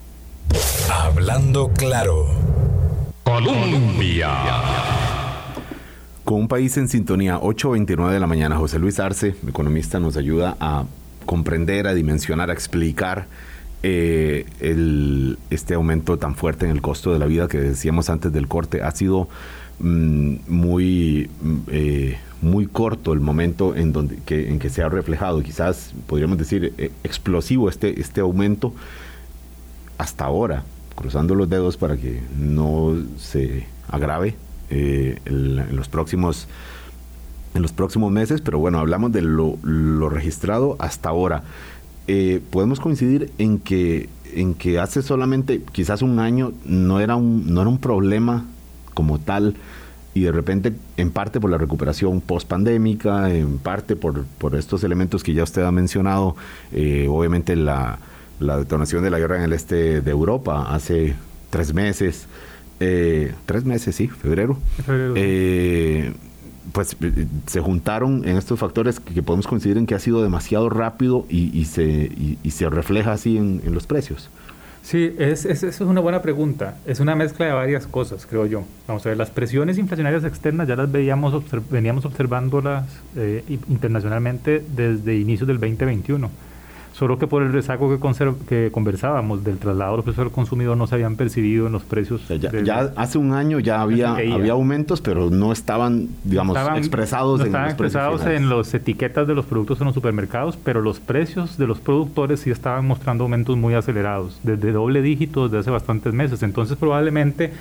[0.90, 2.26] Hablando claro.
[3.26, 4.30] Colombia.
[6.24, 10.56] Con un país en sintonía, 8.29 de la mañana, José Luis Arce, economista, nos ayuda
[10.62, 10.86] a
[11.26, 13.28] comprender, a dimensionar, a explicar
[13.84, 18.32] eh, el, este aumento tan fuerte en el costo de la vida que decíamos antes
[18.32, 18.84] del corte.
[18.84, 19.28] Ha sido
[19.80, 24.90] Mm, muy, mm, eh, muy corto el momento en, donde, que, en que se ha
[24.90, 28.74] reflejado, quizás podríamos decir eh, explosivo este, este aumento
[29.98, 30.64] hasta ahora,
[30.96, 34.36] cruzando los dedos para que no se agrave
[34.70, 36.48] eh, en, los próximos
[37.54, 39.58] en los próximos meses, pero bueno, hablamos de lo,
[40.10, 41.44] registrado hasta ahora.
[42.50, 47.62] podemos coincidir en que en que hace solamente quizás un año no era un, no
[47.62, 48.46] era un problema
[48.96, 49.56] como tal
[50.16, 54.84] y de repente en parte por la recuperación post pandémica, en parte por, por estos
[54.84, 56.38] elementos que ya usted ha mencionado,
[56.72, 58.00] eh, obviamente la,
[58.40, 61.16] la, detonación de la guerra en el este de Europa hace
[61.50, 62.28] tres meses,
[62.80, 66.14] eh, tres meses, sí, febrero, eh,
[66.72, 66.96] pues
[67.48, 71.66] se juntaron en estos factores que, podemos coincidir en que ha sido demasiado rápido y,
[71.66, 72.10] se,
[72.42, 74.30] y, se refleja así en, en los precios.
[74.86, 76.78] Sí, es, es, es, una buena pregunta.
[76.86, 78.64] Es una mezcla de varias cosas, creo yo.
[78.88, 85.16] Vamos a ver, las presiones inflacionarias externas ya las veíamos veníamos observándolas eh, internacionalmente desde
[85.18, 86.30] inicios del 2021
[86.98, 90.78] solo que por el rezago que, que conversábamos del traslado de los precios al consumidor
[90.78, 92.22] no se habían percibido en los precios.
[92.30, 97.68] ya, hace un año ya había, había aumentos, pero no estaban, digamos, expresados en estaban
[97.68, 101.80] expresados en las etiquetas de los productos en los supermercados, pero los precios de los
[101.80, 106.44] productores sí estaban mostrando aumentos muy acelerados, desde doble dígito desde hace bastantes meses.
[106.44, 107.52] Entonces probablemente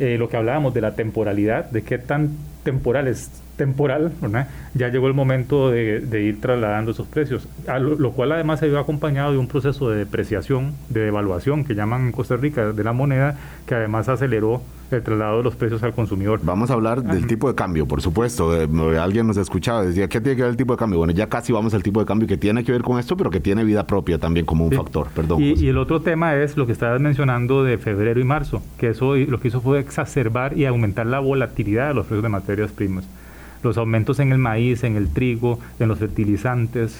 [0.00, 2.30] eh, lo que hablábamos de la temporalidad, de qué tan
[2.64, 4.12] temporal es temporal,
[4.72, 7.46] ya llegó el momento de, ir trasladando esos precios,
[7.78, 12.06] lo, cual además se ido acompañado de un proceso de depreciación, de devaluación que llaman
[12.06, 13.36] en Costa Rica de la moneda,
[13.66, 14.62] que además aceleró
[14.96, 16.40] el traslado de los precios al consumidor.
[16.42, 18.52] Vamos a hablar del tipo de cambio, por supuesto.
[19.00, 20.98] alguien nos escuchaba, decía, ¿qué tiene que ver el tipo de cambio?
[20.98, 23.30] Bueno, ya casi vamos al tipo de cambio que tiene que ver con esto, pero
[23.30, 25.08] que tiene vida propia también como un factor.
[25.14, 25.42] Perdón.
[25.42, 28.88] Y, y, el otro tema es lo que estabas mencionando de febrero y marzo, que
[28.88, 32.70] eso lo que hizo fue exacerbar y aumentar la volatilidad de los precios de materias
[32.72, 33.04] primas
[33.62, 36.98] los aumentos en el maíz, en el trigo, en los fertilizantes,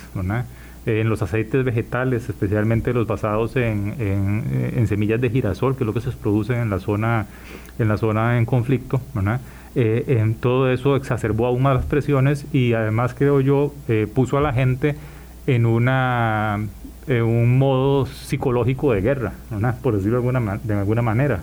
[0.87, 5.93] en los aceites vegetales, especialmente los basados en, en, semillas de girasol, que es lo
[5.93, 7.27] que se produce en la zona
[7.79, 9.01] en, la zona en conflicto.
[9.75, 14.37] Eh, en todo eso exacerbó aún más las presiones y además creo yo eh, puso
[14.37, 14.97] a la gente
[15.47, 16.59] en una
[17.07, 19.33] en un modo psicológico de guerra,
[19.83, 21.41] por decirlo de alguna, de alguna manera.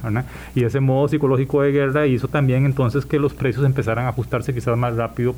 [0.55, 4.53] Y ese modo psicológico de guerra hizo también entonces que los precios empezaran a ajustarse
[4.53, 5.35] quizás más rápido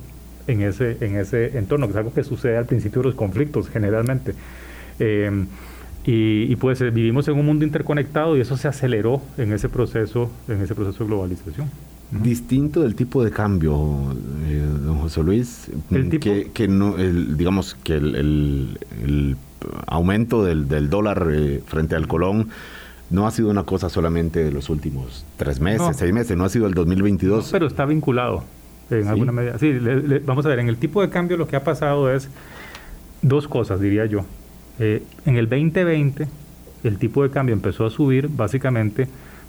[0.49, 3.69] en ese, en ese entorno, que es algo que sucede al principio de los conflictos
[3.69, 4.33] generalmente.
[4.99, 5.45] Eh,
[6.05, 10.59] y, pues vivimos en un mundo interconectado y eso se aceleró en ese proceso, en
[10.61, 11.69] ese proceso de globalización.
[12.09, 14.15] Distinto del tipo de cambio,
[14.47, 15.69] eh, don José Luis,
[16.53, 19.37] que, no, digamos que el,
[19.85, 22.49] aumento del, dólar eh, frente al colón
[23.11, 26.49] no ha sido una cosa solamente de los últimos tres meses, seis meses, no ha
[26.49, 27.49] sido el 2022.
[27.51, 28.43] pero está vinculado
[28.91, 29.57] en alguna medida.
[29.57, 29.77] Sí,
[30.25, 32.29] vamos a ver, en el tipo de cambio lo que ha pasado es
[33.21, 34.25] dos cosas, diría yo.
[34.79, 36.27] Eh, en el 2020
[36.83, 39.07] el tipo de cambio empezó a subir básicamente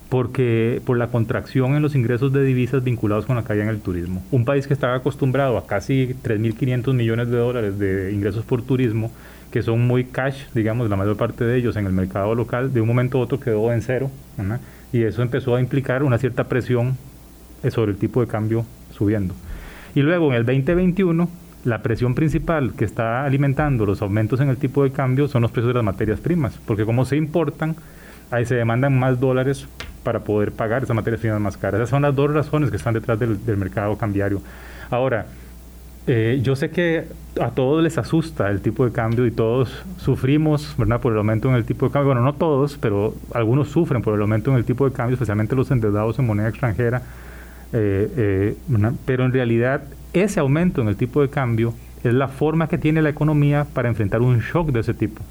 [0.08, 3.80] porque por la contracción en los ingresos de divisas vinculados con la caída en el
[3.80, 4.24] turismo.
[4.32, 9.12] Un país que estaba acostumbrado a casi 3.500 millones de dólares de ingresos por turismo,
[9.52, 12.80] que son muy cash, digamos, la mayor parte de ellos en el mercado local, de
[12.80, 14.10] un momento a otro quedó en cero,
[14.92, 16.96] y eso empezó a implicar una cierta presión
[17.70, 18.64] sobre el tipo de cambio
[19.00, 19.34] subiendo.
[19.94, 21.28] Y luego en el 2021
[21.64, 25.50] la presión principal que está alimentando los aumentos en el tipo de cambio son los
[25.50, 27.76] precios de las materias primas, porque como se importan,
[28.30, 29.66] ahí se demandan más dólares
[30.02, 31.80] para poder pagar esas materias primas más caras.
[31.80, 34.40] Esas son las dos razones que están detrás del, mercado cambiario.
[34.90, 35.26] Ahora,
[36.06, 37.06] eh, yo sé que
[37.40, 41.00] a todos les asusta el tipo de cambio y todos sufrimos ¿verdad?
[41.00, 42.08] por el aumento en el tipo de cambio.
[42.08, 45.54] Bueno, no todos, pero algunos sufren por el aumento en el tipo de cambio, especialmente
[45.54, 47.02] los endeudados en moneda extranjera.
[47.72, 48.56] Eh, eh,
[49.04, 53.02] pero en realidad ese aumento en el tipo de cambio es la forma que tiene
[53.02, 55.22] la economía para enfrentar un shock de ese tipo.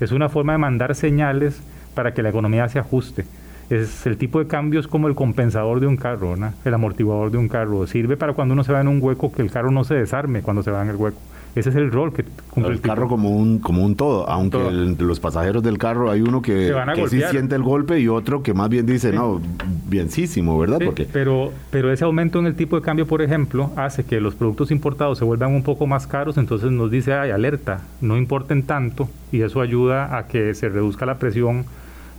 [0.00, 1.60] Es una forma de mandar señales
[1.94, 3.24] para que la economía se ajuste.
[3.70, 7.38] Es el tipo de cambio es como el compensador de un carro, el amortiguador de
[7.38, 7.86] un carro.
[7.86, 10.42] Sirve para cuando uno se va en un hueco que el carro no se desarme
[10.42, 11.18] cuando se va en el hueco.
[11.56, 14.58] Ese es el rol que cumple el, carro como un como un todo, aunque
[14.98, 16.70] los pasajeros del carro hay uno que,
[17.08, 19.40] sí siente el golpe y otro que más bien dice, no,
[19.88, 20.80] bienísimo, ¿verdad?
[20.84, 24.34] Porque pero pero ese aumento en el tipo de cambio, por ejemplo, hace que los
[24.34, 28.64] productos importados se vuelvan un poco más caros, entonces nos dice, "Ay, alerta, no importen
[28.64, 31.64] tanto" y eso ayuda a que se reduzca la presión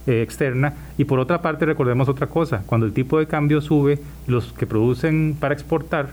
[0.08, 0.73] eh, externa.
[0.97, 4.65] Y por otra parte, recordemos otra cosa, cuando el tipo de cambio sube, los que
[4.65, 6.10] producen para exportar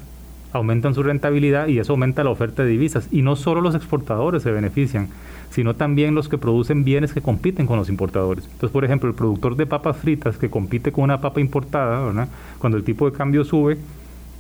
[0.55, 3.09] aumentan su rentabilidad y eso aumenta la oferta de divisas.
[3.11, 5.09] Y no solo los exportadores se benefician,
[5.51, 8.45] sino también los que producen bienes que compiten con los importadores.
[8.45, 12.79] Entonces, por ejemplo, el productor de papas fritas que compite con una papa importada, cuando
[12.79, 13.79] el tipo de cambio sube,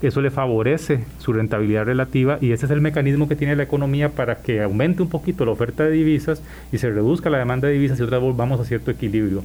[0.02, 4.10] eso le favorece su rentabilidad relativa y ese es el mecanismo que tiene la economía
[4.10, 7.74] para que aumente un poquito la oferta de divisas y se reduzca la demanda de
[7.74, 9.42] divisas y otra vez volvamos a cierto equilibrio.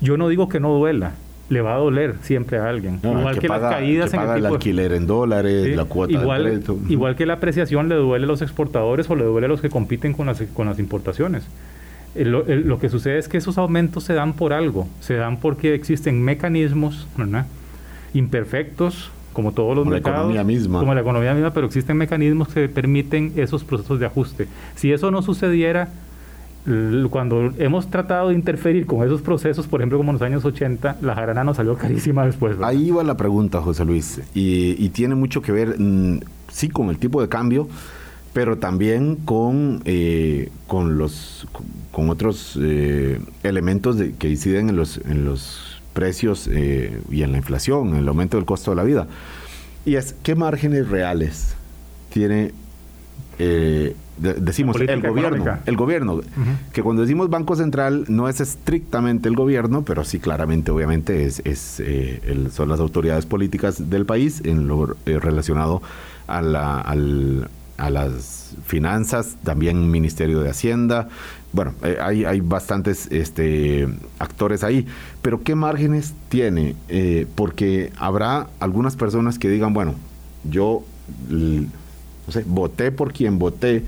[0.00, 1.14] Yo no digo que no duela,
[1.48, 3.00] le va a doler siempre a alguien.
[3.02, 7.34] igual que, las caídas en el, alquiler en dólares, la cuota igual, Igual que la
[7.34, 10.42] apreciación le duele a los exportadores o le duele a los que compiten con las,
[10.54, 11.46] con las importaciones.
[12.14, 16.22] lo que sucede es que esos aumentos se dan por algo, se dan porque existen
[16.22, 17.06] mecanismos
[18.14, 20.80] imperfectos, como todos los mercados, la economía misma.
[20.80, 24.48] como la economía misma, pero existen mecanismos que permiten esos procesos de ajuste.
[24.74, 25.90] Si eso no sucediera,
[27.10, 30.98] cuando hemos tratado de interferir con esos procesos, por ejemplo, como en los años 80,
[31.00, 32.56] la jarana nos salió carísima después.
[32.62, 36.98] Ahí va la pregunta, José Luis, y, tiene mucho que ver, mm, sí, con el
[36.98, 37.68] tipo de cambio,
[38.32, 41.46] pero también con, eh, con, los,
[41.92, 44.76] con otros eh, elementos que inciden en
[45.24, 49.08] los, precios eh, y en la inflación, en el aumento del costo de la vida.
[49.84, 51.56] Y es, ¿qué márgenes reales
[52.10, 52.52] tiene
[54.18, 56.20] decimos el gobierno, el gobierno,
[56.72, 61.40] que cuando decimos Banco Central no es estrictamente el gobierno, pero sí claramente, obviamente, es,
[61.44, 65.82] es eh, son las autoridades políticas del país en lo eh, relacionado
[66.26, 71.08] a, la, a las finanzas, también Ministerio de Hacienda.
[71.52, 74.86] Bueno, eh, hay, hay bastantes este, actores ahí,
[75.22, 76.74] pero ¿qué márgenes tiene?
[77.34, 79.94] porque habrá algunas personas que digan, bueno,
[80.44, 80.82] yo
[82.28, 83.84] no sé, voté por quien voté,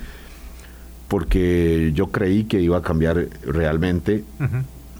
[1.10, 4.22] porque yo creí que iba a cambiar realmente,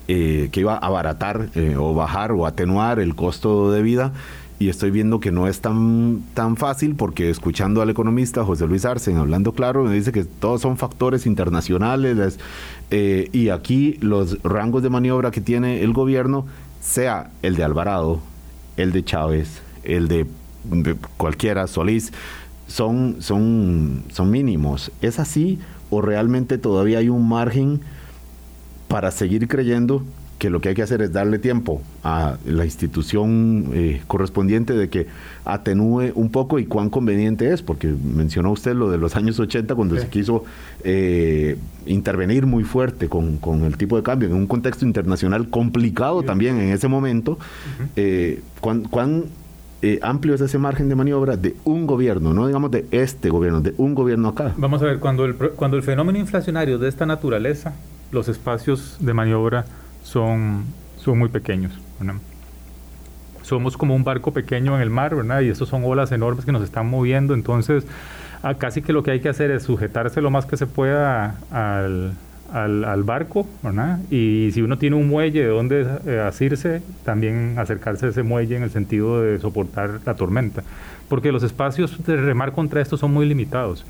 [0.09, 4.12] eh, que iba a abaratar eh, o bajar o atenuar el costo de vida.
[4.59, 8.85] Y estoy viendo que no es tan, tan fácil porque escuchando al economista José Luis
[8.85, 12.40] Arce hablando claro, me dice que todos son factores internacionales
[12.90, 16.44] eh, y aquí los rangos de maniobra que tiene el gobierno,
[16.81, 18.20] sea el de Alvarado,
[18.77, 20.27] el de Chávez, el de,
[20.64, 22.12] de cualquiera, Solís,
[22.66, 24.90] son, son, son mínimos.
[25.01, 27.81] ¿Es así o realmente todavía hay un margen
[28.88, 30.02] para seguir creyendo
[30.40, 34.88] que lo que hay que hacer es darle tiempo a la institución eh, correspondiente de
[34.88, 35.06] que
[35.44, 39.75] atenúe un poco y cuán conveniente es, porque mencionó usted lo de los años 80
[39.75, 40.44] cuando se quiso
[40.83, 46.58] eh, intervenir muy fuerte con, el tipo de cambio en un contexto internacional complicado también
[46.58, 47.38] en ese momento.
[47.96, 49.25] Eh, ¿Cuán, cuán
[50.02, 53.74] amplio es ese margen de maniobra de un gobierno, no digamos de este gobierno, de
[53.78, 54.52] un gobierno acá?
[54.56, 57.74] Vamos a ver, cuando el, cuando el fenómeno inflacionario de esta naturaleza,
[58.12, 59.64] los espacios de maniobra
[60.02, 60.64] son,
[60.96, 61.72] son muy pequeños.
[63.42, 65.40] Somos como un barco pequeño en el mar, ¿verdad?
[65.40, 67.35] Y esas son olas enormes que nos están moviendo.
[67.35, 67.85] Entonces,
[68.42, 71.37] ah, casi que lo que hay que hacer es sujetarse lo más que se pueda
[71.50, 72.12] al,
[72.53, 74.01] al, barco, ¿verdad?
[74.11, 78.57] Y si uno tiene un muelle de donde eh, asirse, también acercarse a ese muelle
[78.57, 80.63] en el sentido de soportar la tormenta.
[81.09, 83.85] Porque los espacios de remar contra esto son muy limitados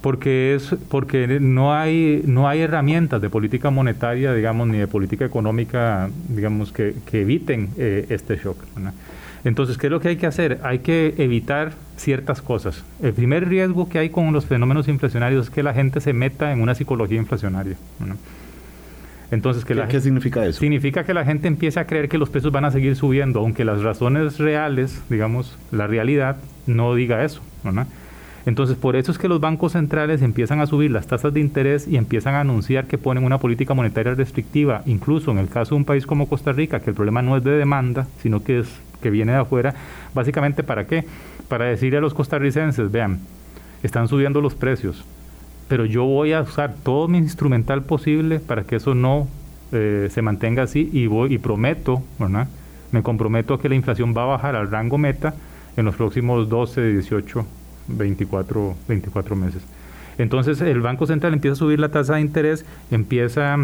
[0.00, 5.26] porque es porque no hay no hay herramientas de política monetaria digamos ni de política
[5.26, 8.56] económica digamos que, eviten eh, este shock
[9.44, 12.84] entonces qué es lo que hay que hacer hay que evitar ciertas cosas.
[13.02, 16.52] El primer riesgo que hay con los fenómenos inflacionarios es que la gente se meta
[16.52, 17.76] en una psicología inflacionaria
[19.30, 22.52] entonces ¿Qué, ¿qué significa eso significa que la gente empiece a creer que los precios
[22.52, 26.36] van a seguir subiendo aunque las razones reales digamos la realidad
[26.66, 27.86] no diga eso ¿no?
[28.46, 31.86] Entonces, por eso es que los bancos centrales empiezan a subir las tasas de interés
[31.86, 35.80] y empiezan a anunciar que ponen una política monetaria restrictiva, incluso en el caso de
[35.80, 38.68] un país como Costa Rica, que el problema no es de demanda, sino que es
[39.02, 39.74] que viene de afuera,
[40.14, 41.04] básicamente para qué?
[41.48, 43.20] Para decirle a los costarricenses, vean,
[43.82, 45.04] están subiendo los precios,
[45.68, 49.26] pero yo voy a usar todo mi instrumental posible para que eso no
[49.72, 52.48] eh, se mantenga así y voy y prometo, ¿verdad?
[52.92, 55.34] Me comprometo a que la inflación va a bajar al rango meta
[55.76, 57.46] en los próximos 12, 18
[57.90, 59.62] 24, 24 meses.
[60.18, 63.56] Entonces el Banco Central empieza a subir la tasa de interés, empieza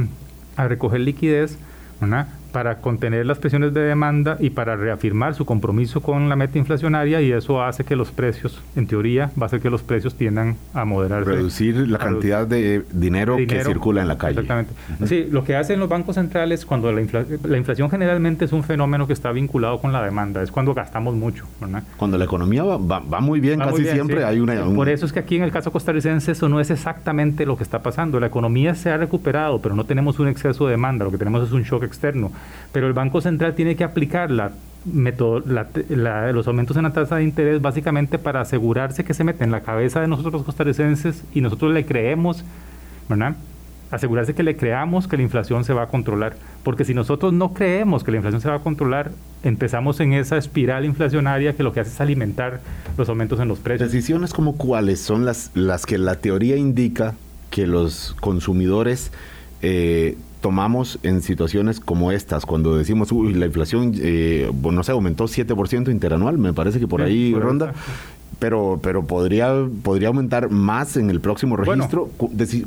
[0.56, 1.58] a recoger liquidez,
[2.00, 2.28] ¿verdad?
[2.56, 7.20] Para contener las presiones de demanda y para reafirmar su compromiso con la meta inflacionaria
[7.20, 10.56] y eso hace que los precios, en teoría, va a hacer que los precios tiendan
[10.72, 11.32] a moderarse.
[11.32, 14.40] Reducir la cantidad de dinero, que circula en la calle.
[14.40, 14.72] Exactamente.
[15.04, 17.02] Sí, lo que hacen los bancos centrales cuando la,
[17.44, 21.14] la, inflación generalmente es un fenómeno que está vinculado con la demanda, es cuando gastamos
[21.14, 21.44] mucho.
[21.98, 24.64] Cuando la economía va, va, muy bien, casi siempre hay una...
[24.64, 27.64] Por eso es que aquí en el caso costarricense eso no es exactamente lo que
[27.64, 28.18] está pasando.
[28.18, 31.46] La economía se ha recuperado, pero no tenemos un exceso de demanda, lo que tenemos
[31.46, 32.32] es un shock externo
[32.72, 34.52] pero el Banco Central tiene que aplicar la
[34.86, 39.62] los aumentos en la tasa de interés básicamente para asegurarse que se mete en la
[39.62, 42.44] cabeza de nosotros los costarricenses y nosotros le creemos,
[43.08, 43.36] ¿verdad?
[43.90, 46.36] Asegurarse que le creamos que la inflación se va a controlar.
[46.62, 49.12] Porque si nosotros no creemos que la inflación se va a controlar,
[49.44, 52.60] empezamos en esa espiral inflacionaria que lo que hace es alimentar
[52.96, 53.90] los aumentos en los precios.
[53.90, 57.14] Decisiones como cuáles son las, las que la teoría indica
[57.50, 59.12] que los consumidores
[59.62, 65.24] eh, tomamos en situaciones como estas, cuando decimos, uy, la inflación, eh, no sé, aumentó
[65.24, 67.72] 7% interanual, me parece que por ahí ronda,
[68.38, 72.10] pero, pero podría, podría aumentar más en el próximo registro.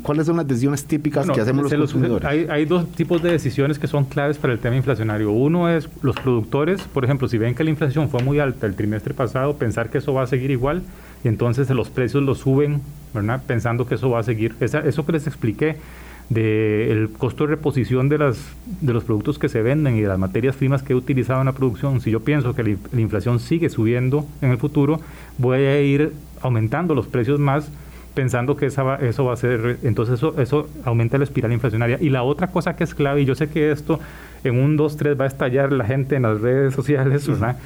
[0.02, 2.28] ¿Cuáles son las decisiones típicas que hacemos los consumidores?
[2.28, 5.30] hay, hay, dos tipos de decisiones que son claves para el tema inflacionario.
[5.30, 8.74] Uno es los productores, por ejemplo, si ven que la inflación fue muy alta el
[8.74, 10.82] trimestre pasado, pensar que eso va a seguir igual
[11.22, 12.80] y entonces los precios los suben,
[13.14, 13.42] ¿verdad?
[13.46, 14.56] Pensando que eso va a seguir.
[14.60, 15.76] eso que les expliqué
[16.30, 18.38] del costo de reposición de, las,
[18.80, 21.46] de los productos que se venden y de las materias primas que he utilizado en
[21.46, 25.00] la producción, si yo pienso que la, inflación sigue subiendo en el futuro,
[25.38, 27.70] voy a ir aumentando los precios más
[28.14, 31.98] pensando que esa eso va a ser, entonces eso, eso aumenta la espiral inflacionaria.
[32.00, 34.00] Y la otra cosa que es clave, y yo sé que esto
[34.44, 37.56] en un 2, 3 va a estallar la gente en las redes sociales, ¿verdad?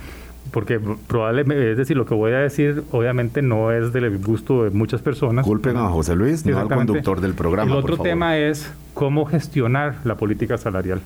[0.51, 4.71] Porque probablemente, es decir, lo que voy a decir obviamente no es del gusto de
[4.71, 5.45] muchas personas.
[5.45, 7.73] Culpen a José Luis, no al conductor del programa.
[7.73, 11.01] El otro tema es cómo gestionar la política salarial.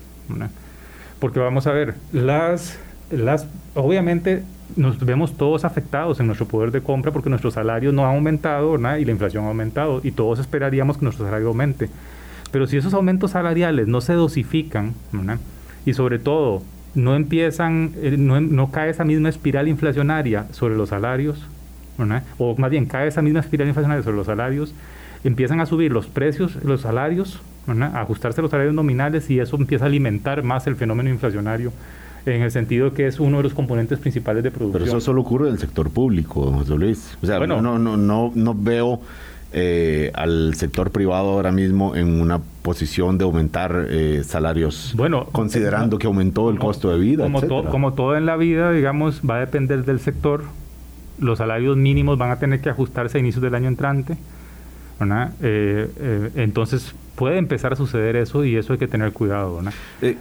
[1.19, 2.77] Porque vamos a ver, las,
[3.11, 4.43] las, obviamente
[4.75, 8.75] nos vemos todos afectados en nuestro poder de compra porque nuestro salario no ha aumentado
[8.75, 11.89] y la inflación ha aumentado y todos esperaríamos que nuestro salario aumente.
[12.51, 14.93] Pero si esos aumentos salariales no se dosifican
[15.85, 16.61] y sobre todo
[16.95, 21.45] no empiezan, eh, no, no, cae esa misma espiral inflacionaria sobre los salarios,
[22.37, 24.73] o más bien cae esa misma espiral inflacionaria sobre los salarios,
[25.23, 29.85] empiezan a subir los precios, los salarios, a ajustarse los salarios nominales y eso empieza
[29.85, 31.71] a alimentar más el fenómeno inflacionario
[32.25, 34.83] en el sentido que es uno de los componentes principales de producción.
[34.83, 37.17] Pero eso solo ocurre en el sector público, José Luis.
[37.21, 39.01] O sea, no, no, no, no veo
[39.51, 45.97] eh, al sector privado ahora mismo en una posición de aumentar eh, salarios, bueno, considerando
[45.97, 47.23] que aumentó el costo de vida.
[47.31, 50.43] Como, como todo en la vida, digamos, va a depender del sector.
[51.19, 54.17] Los salarios mínimos van a tener que ajustarse a inicios del año entrante.
[55.41, 59.61] Eh, entonces puede empezar a suceder eso y eso hay que tener cuidado.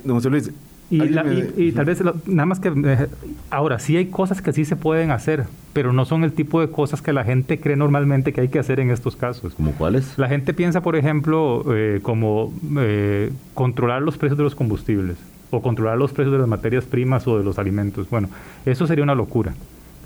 [0.04, 0.50] don José Luis,
[0.90, 3.08] y, tal vez, nada más que, eh,
[3.50, 6.70] ahora, sí hay cosas que sí se pueden hacer, pero no son el tipo de
[6.70, 9.54] cosas que la gente cree normalmente que hay que hacer en estos casos.
[9.54, 10.16] ¿Como cuáles?
[10.16, 15.18] La gente piensa, por ejemplo, eh, como eh, controlar los precios de los combustibles
[15.50, 18.08] o controlar los precios de las materias primas o de los alimentos.
[18.08, 18.28] Bueno,
[18.64, 19.54] eso sería una locura.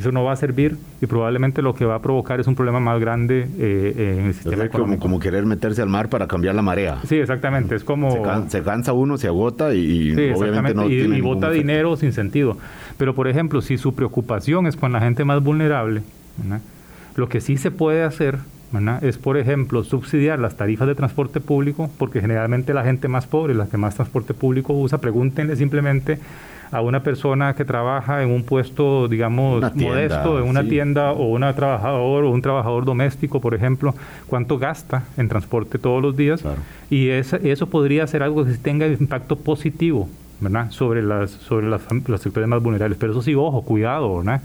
[0.03, 2.81] Eso no va a servir y probablemente lo que va a provocar es un problema
[2.81, 6.63] más grande eh, en el sistema Como, como, querer meterse al mar para cambiar la
[6.63, 6.99] marea.
[7.07, 7.77] Sí, exactamente.
[7.77, 8.11] Es como...
[8.49, 12.59] Se, cansa uno, se agota y, obviamente no y, y bota dinero sin sentido.
[12.99, 16.03] Pero, por ejemplo, si su preocupación es con la gente más vulnerable,
[17.15, 18.39] lo que sí se puede hacer
[19.03, 23.55] es, por ejemplo, subsidiar las tarifas de transporte público, porque generalmente la gente más pobre,
[23.55, 26.19] la que más transporte público usa, pregúntenle simplemente
[26.73, 31.55] a una persona que trabaja en un puesto, digamos, modesto, en una tienda o una
[31.55, 33.95] trabajador o un trabajador doméstico, por ejemplo,
[34.27, 36.43] cuánto gasta en transporte todos los días.
[36.89, 40.09] Y eso podría ser algo que tenga impacto positivo,
[40.41, 40.71] ¿verdad?
[40.71, 42.99] Sobre las sobre las, los sectores más vulnerables.
[42.99, 44.41] Pero eso sí, ojo, cuidado, ¿verdad?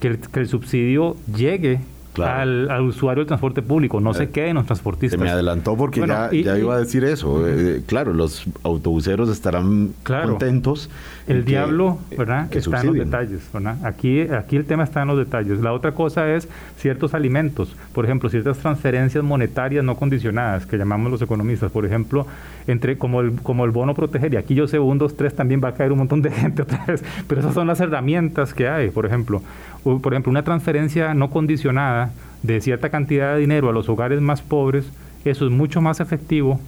[0.00, 1.80] Que que el subsidio llegue
[2.20, 5.18] al, usuario del transporte público, no se eh, queden los transportistas.
[5.18, 7.46] Se me adelantó porque ya, ya iba a decir eso.
[7.46, 10.90] Eh, eh, claro, los autobuseros estarán contentos.
[11.26, 12.54] El diablo, ¿verdad?
[12.54, 13.76] está en los detalles, ¿verdad?
[13.84, 15.60] Aquí, aquí el tema está en los detalles.
[15.60, 21.10] La otra cosa es ciertos alimentos, por ejemplo, ciertas transferencias monetarias no condicionadas, que llamamos
[21.10, 22.26] los economistas, por ejemplo,
[22.66, 25.60] entre como el, como el bono proteger, y aquí yo sé, un, dos, tres, también
[25.62, 28.68] va a caer un montón de gente otra vez, pero esas son las herramientas que
[28.68, 29.42] hay, por ejemplo,
[29.82, 32.12] por ejemplo, una transferencia no condicionada
[32.42, 34.86] de cierta cantidad de dinero a los hogares más pobres,
[35.24, 36.60] eso es mucho más efectivo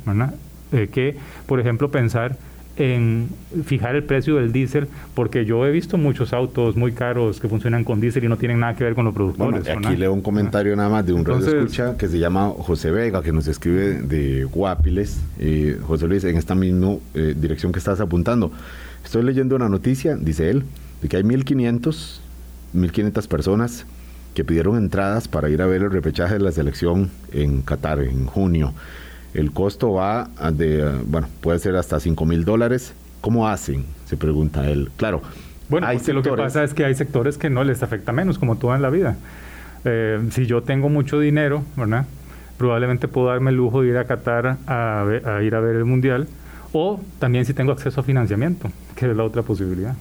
[0.72, 2.36] eh, que, por ejemplo, pensar
[2.76, 3.28] en
[3.64, 7.84] fijar el precio del diésel, porque yo he visto muchos autos muy caros que funcionan
[7.84, 9.68] con diésel y no tienen nada que ver con los productores.
[9.68, 13.22] aquí leo un comentario nada más de un radio escucha que se llama José Vega,
[13.22, 15.20] que nos escribe de Guapiles.
[15.38, 18.50] Eh, José Luis, en esta misma eh, dirección que estás apuntando.
[19.04, 20.64] Estoy leyendo una noticia, dice él,
[21.00, 22.20] de que hay 1.500
[22.74, 23.86] 1.500 personas
[24.34, 28.26] que pidieron entradas para ir a ver el repechaje de la selección en Qatar en
[28.26, 28.74] junio.
[29.32, 32.94] El costo va de, bueno, puede ser hasta 5 mil dólares.
[33.20, 33.84] ¿Cómo hacen?
[34.06, 34.90] Se pregunta él.
[34.96, 35.22] Claro.
[35.68, 38.56] Bueno, hay lo que pasa es que hay sectores que no les afecta menos, como
[38.56, 39.16] todo en la vida.
[39.84, 42.06] Eh, si yo tengo mucho dinero, ¿verdad?
[42.58, 45.84] Probablemente puedo darme el lujo de ir a Qatar a, a ir a ver el
[45.84, 46.28] Mundial.
[46.72, 49.94] O también si tengo acceso a financiamiento, que es la otra posibilidad.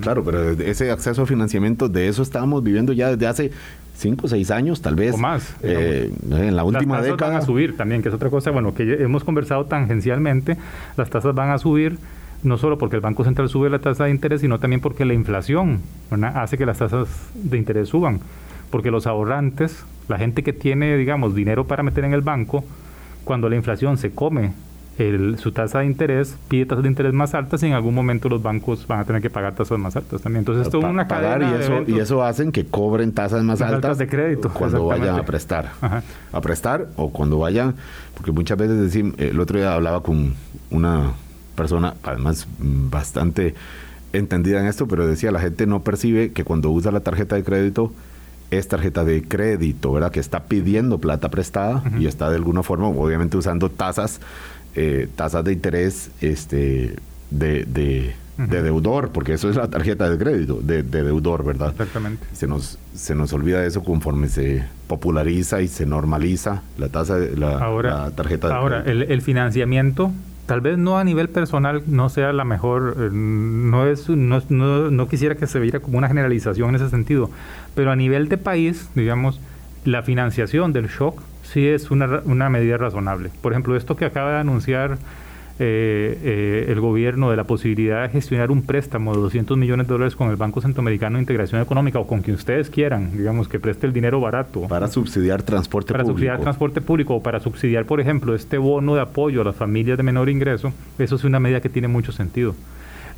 [0.00, 3.50] Claro, pero ese acceso a financiamiento, de eso estábamos viviendo ya desde hace
[3.94, 5.14] cinco o seis años, tal vez.
[5.14, 5.56] O más.
[5.62, 8.74] Eh, en la última las tasas van a subir también, que es otra cosa, bueno,
[8.74, 10.56] que hemos conversado tangencialmente,
[10.96, 11.98] las tasas van a subir
[12.42, 15.12] no solo porque el Banco Central sube la tasa de interés, sino también porque la
[15.14, 15.80] inflación
[16.34, 18.20] hace que las tasas de interés suban.
[18.70, 22.64] Porque los ahorrantes, la gente que tiene, digamos, dinero para meter en el banco,
[23.24, 24.52] cuando la inflación se come
[25.38, 28.42] su tasa de interés pide tasas de interés más altas y en algún momento los
[28.42, 30.40] bancos van a tener que pagar tasas más altas también.
[30.40, 33.98] Entonces, esto es una cadena y eso, y eso hacen que cobren tasas más, altas,
[33.98, 35.70] de crédito cuando vayan a prestar.
[36.32, 37.74] A prestar o cuando vayan,
[38.14, 40.34] porque muchas veces decimos, el otro día hablaba con
[40.70, 41.12] una
[41.54, 43.54] persona, además bastante
[44.12, 47.44] entendida en esto, pero decía, la gente no percibe que cuando usa la tarjeta de
[47.44, 47.92] crédito,
[48.50, 50.10] es tarjeta de crédito, ¿verdad?
[50.10, 54.20] Que está pidiendo plata prestada y está de alguna forma, obviamente, usando tasas
[54.74, 56.96] eh, tasas de interés este,
[57.30, 58.14] de, de,
[58.62, 61.70] deudor, porque eso es la tarjeta de crédito, de, deudor, ¿verdad?
[61.70, 62.26] Exactamente.
[62.32, 67.36] Se nos, se nos olvida eso conforme se populariza y se normaliza la tasa de
[67.36, 70.10] la, ahora, tarjeta de ahora, El, el financiamiento
[70.50, 74.90] tal vez no a nivel personal no sea la mejor, eh, no, es, no, no,
[74.90, 77.30] no, quisiera que se viera como una generalización en ese sentido,
[77.76, 79.40] pero a nivel de país, digamos,
[79.84, 81.22] la financiación del shock
[81.52, 83.30] sí es una, una medida razonable.
[83.40, 84.98] Por ejemplo, esto que acaba de anunciar
[85.62, 89.92] eh, eh, el gobierno de la posibilidad de gestionar un préstamo de 200 millones de
[89.92, 93.60] dólares con el Banco Centroamericano de Integración Económica o con quien ustedes quieran, digamos, que
[93.60, 94.62] preste el dinero barato.
[94.68, 96.14] Para subsidiar transporte para público.
[96.14, 99.56] Para subsidiar transporte público o para subsidiar, por ejemplo, este bono de apoyo a las
[99.56, 102.54] familias de menor ingreso, eso es una medida que tiene mucho sentido.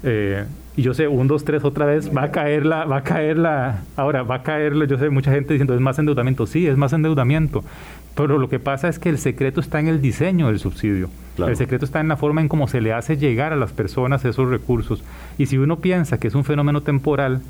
[0.02, 0.44] Eh,
[0.76, 3.36] y yo sé, un, dos, tres, otra vez, va a caer la, va a caer
[3.36, 6.46] la, ahora va a caer, yo sé, mucha gente diciendo, es más endeudamiento.
[6.46, 7.62] Sí, es más endeudamiento.
[8.14, 11.08] Pero lo que pasa es que el secreto está en el diseño del subsidio.
[11.38, 14.24] El secreto está en la forma en cómo se le hace llegar a las personas
[14.24, 15.02] esos recursos.
[15.38, 17.40] Y si uno piensa que es un fenómeno temporal,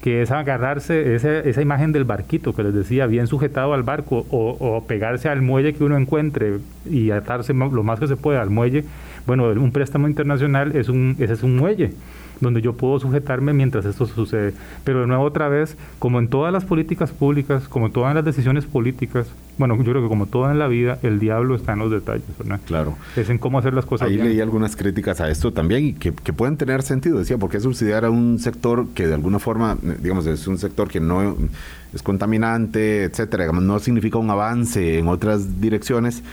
[0.00, 4.26] que es agarrarse esa, esa imagen del barquito que les decía, bien sujetado al barco,
[4.30, 6.58] o, pegarse al muelle que uno encuentre
[6.88, 8.84] y atarse lo más que se pueda al muelle,
[9.26, 11.92] bueno, un préstamo internacional es un, ese es un muelle
[12.42, 14.52] donde yo puedo sujetarme mientras esto sucede.
[14.84, 18.24] Pero de nuevo otra vez, como en todas las políticas públicas, como en todas las
[18.24, 21.78] decisiones políticas, bueno, yo creo que como todo en la vida, el diablo está en
[21.78, 22.60] los detalles, ¿verdad?
[22.66, 22.96] Claro.
[23.16, 24.08] Es en cómo hacer las cosas.
[24.08, 27.18] Ahí leí algunas críticas a esto también y que, que pueden tener sentido.
[27.18, 30.88] Decía, ¿por qué subsidiar a un sector que de alguna forma, digamos, es un sector
[30.88, 31.36] que no
[31.94, 36.24] es contaminante, etcétera, digamos, no significa un avance en otras direcciones?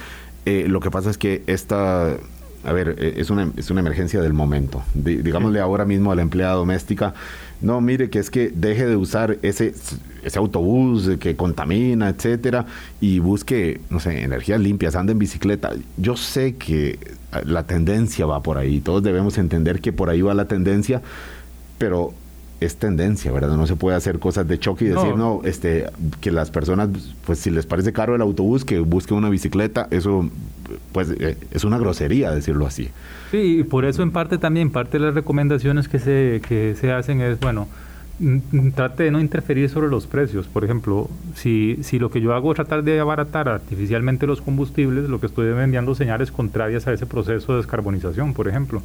[0.46, 2.16] Eh, lo que pasa es que esta
[2.64, 4.84] a ver, eh, es una, es una emergencia del momento.
[4.94, 7.14] digámosle ahora mismo a la empleada doméstica,
[7.62, 9.74] no, mire que es que deje de usar ese,
[10.24, 12.66] ese autobús que contamina, etcétera,
[13.02, 15.72] y busque, no sé, energías limpias, ande en bicicleta.
[15.98, 16.98] Yo sé que eh,
[17.46, 21.02] la tendencia va por ahí, todos debemos entender que por ahí va la tendencia,
[21.78, 22.14] pero
[22.60, 23.56] es tendencia, ¿verdad?
[23.56, 25.86] No se puede hacer cosas de choque y decir, no, este,
[26.22, 26.90] que las personas,
[27.26, 30.30] pues si les parece caro el autobús, que busquen una bicicleta, eso
[30.92, 32.90] pues eh, es una grosería decirlo así.
[33.32, 36.92] Sí, y por eso en parte también, parte de las recomendaciones que se, que se
[36.92, 37.68] hacen es, bueno,
[38.76, 40.48] trate de no interferir sobre los precios.
[40.48, 45.10] Por ejemplo, si, si lo que yo hago es tratar de abaratar artificialmente los combustibles,
[45.10, 48.82] lo que estoy enviando señales contrarias a ese proceso de descarbonización, por ejemplo.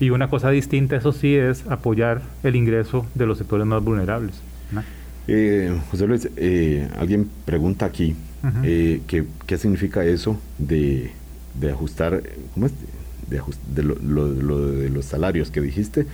[0.00, 4.34] Y una cosa distinta, eso sí, es apoyar el ingreso de los sectores más vulnerables.
[5.28, 8.14] Eh, José Luis, eh, alguien pregunta aquí
[8.62, 11.10] eh, qué significa eso de,
[11.58, 12.22] de ajustar,
[12.54, 12.72] ¿cómo es?
[13.28, 16.06] De, lo, de los salarios que dijiste.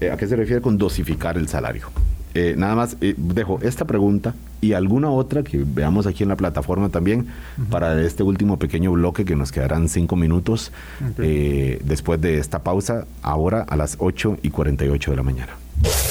[0.00, 1.88] Eh, ¿A qué se refiere con dosificar el salario?
[2.34, 6.36] Eh, nada más eh, dejo esta pregunta y alguna otra que veamos aquí en la
[6.36, 7.28] plataforma también
[7.70, 10.72] para este último pequeño bloque que nos quedarán cinco minutos
[11.16, 15.52] después de esta pausa, ahora a las 8 y 48 de la mañana.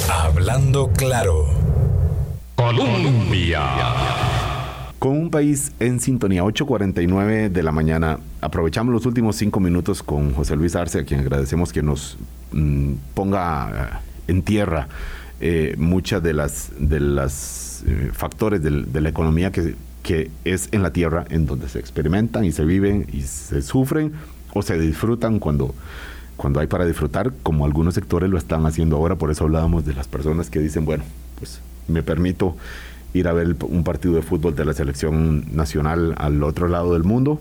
[0.10, 1.46] Hablando claro.
[2.56, 4.37] Colombia
[5.00, 8.20] con un país en sintonía, 8.49 de la mañana.
[8.42, 12.18] Aprovechamos los últimos cinco minutos con José Luis Arce, a quien agradecemos que nos
[12.52, 14.88] mm, ponga eh, en tierra
[15.40, 20.82] eh, muchas de las, de las eh, factores de, la economía que, que es en
[20.82, 24.14] la tierra, en donde se experimentan y se viven y se sufren
[24.54, 25.76] o se disfrutan cuando
[26.38, 29.96] cuando hay para disfrutar, como algunos sectores lo están haciendo ahora, por eso hablábamos de
[29.96, 31.04] las personas que dicen, bueno,
[31.40, 32.56] pues me permito
[33.14, 37.04] ir a ver un partido de fútbol de la selección nacional al otro lado del
[37.04, 37.40] mundo.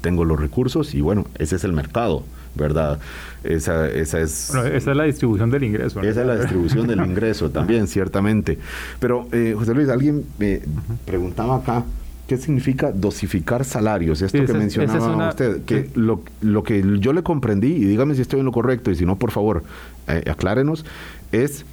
[0.00, 2.22] Tengo los recursos y bueno, ese es el mercado,
[2.54, 2.98] ¿verdad?
[3.44, 4.50] Esa, esa es...
[4.50, 6.00] esa es la distribución del ingreso.
[6.00, 8.58] Esa es la distribución del ingreso también, ciertamente.
[9.00, 10.60] Pero, eh, José Luis, alguien me
[11.04, 11.84] preguntaba acá,
[12.26, 14.22] ¿qué significa dosificar salarios?
[14.22, 18.40] Esto que mencionaba usted, que lo, lo, que yo le comprendí, y dígame si estoy
[18.40, 19.64] en lo correcto, y si no, por favor,
[20.08, 20.84] eh, aclárenos,
[21.32, 21.64] es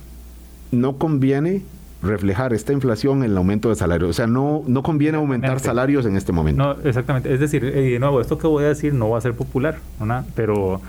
[0.71, 1.61] no conviene
[2.03, 4.09] reflejar esta inflación en el aumento de salarios.
[4.09, 6.61] O sea, no, no conviene aumentar salarios en este momento.
[6.61, 7.33] No, exactamente.
[7.33, 9.77] Es decir, eh, de nuevo, esto que voy a decir no va a ser popular,
[9.99, 10.25] ¿no?
[10.35, 10.81] pero...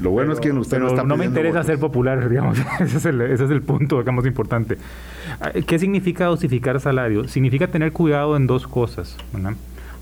[0.00, 2.58] Lo bueno es que usted no está No me interesa ser popular, digamos.
[2.80, 4.76] ese, es el, ese es el punto, digamos, importante.
[5.66, 7.30] ¿Qué significa dosificar salarios?
[7.30, 9.16] Significa tener cuidado en dos cosas,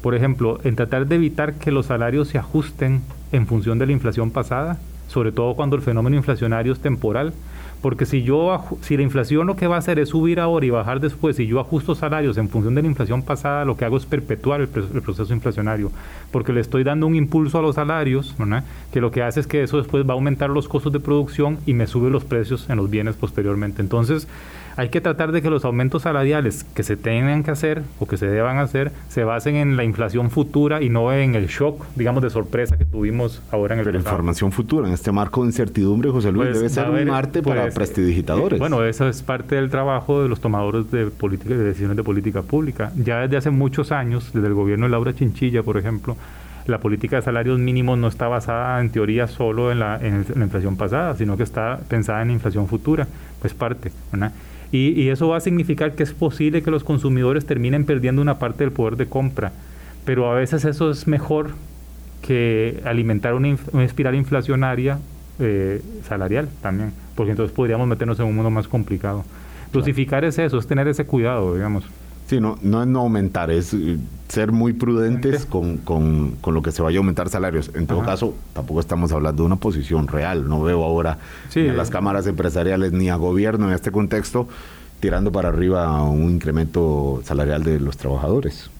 [0.02, 3.02] Por ejemplo, en tratar de evitar que los salarios se ajusten
[3.32, 7.34] en función de la inflación pasada, sobre todo cuando el fenómeno inflacionario es temporal
[7.84, 10.70] porque si yo si la inflación lo que va a hacer es subir ahora y
[10.70, 13.98] bajar después, y yo ajusto salarios en función de la inflación pasada, lo que hago
[13.98, 15.92] es perpetuar el, proceso inflacionario,
[16.30, 18.34] porque le estoy dando un impulso a los salarios,
[18.90, 21.58] que lo que hace es que eso después va a aumentar los costos de producción
[21.66, 23.82] y me sube los precios en los bienes posteriormente.
[23.82, 24.28] Entonces,
[24.76, 28.16] hay que tratar de que los aumentos salariales que se tengan que hacer o que
[28.16, 32.22] se deban hacer se basen en la inflación futura y no en el shock, digamos,
[32.22, 36.10] de sorpresa que tuvimos ahora en el Pero información futura, en este marco de incertidumbre,
[36.10, 38.58] José Luis, pues, debe ser un arte para pues, prestidigitadores.
[38.58, 42.42] bueno, eso es parte del trabajo de los tomadores de política de decisiones de política
[42.42, 42.92] pública.
[42.96, 46.16] Ya desde hace muchos años, desde el gobierno de Laura Chinchilla, por ejemplo,
[46.66, 50.44] la política de salarios mínimos no está basada en teoría solo en la, en la
[50.44, 53.06] inflación pasada, sino que está pensada en inflación futura,
[53.40, 54.32] pues parte, ¿verdad?
[54.76, 58.64] Y, eso va a significar que es posible que los consumidores terminen perdiendo una parte
[58.64, 59.52] del poder de compra,
[60.04, 61.52] pero a veces eso es mejor
[62.22, 64.98] que alimentar una, espiral inflacionaria
[65.38, 69.24] eh, salarial también, porque entonces podríamos meternos en un mundo más complicado.
[69.72, 71.84] Dosificar es eso, es tener ese cuidado, digamos.
[72.26, 73.98] Sí, no, no es no aumentar, es eh,
[74.28, 77.70] ser muy prudentes con, con, con, lo que se vaya a aumentar salarios.
[77.74, 80.48] En todo caso, tampoco estamos hablando de una posición real.
[80.48, 81.18] No veo ahora
[81.54, 84.48] ni a las cámaras empresariales ni a gobierno en este contexto
[85.00, 88.70] tirando para arriba un incremento salarial de los trabajadores.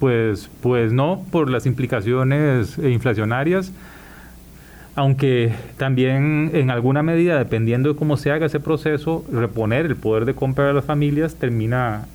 [0.00, 3.72] Pues, pues no, por las implicaciones inflacionarias
[4.96, 10.24] aunque también en alguna medida, dependiendo de cómo se haga ese proceso, reponer el poder
[10.24, 12.06] de compra de las familias termina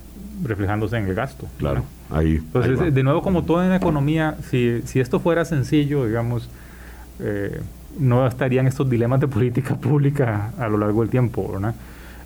[0.42, 1.46] reflejándose en el gasto.
[1.58, 2.36] Claro, ahí.
[2.36, 6.48] Entonces, de nuevo, como todo en la economía, si, si esto fuera sencillo, digamos,
[7.20, 7.60] eh,
[7.98, 11.74] no estarían estos dilemas de política pública a lo largo del tiempo, ¿verdad?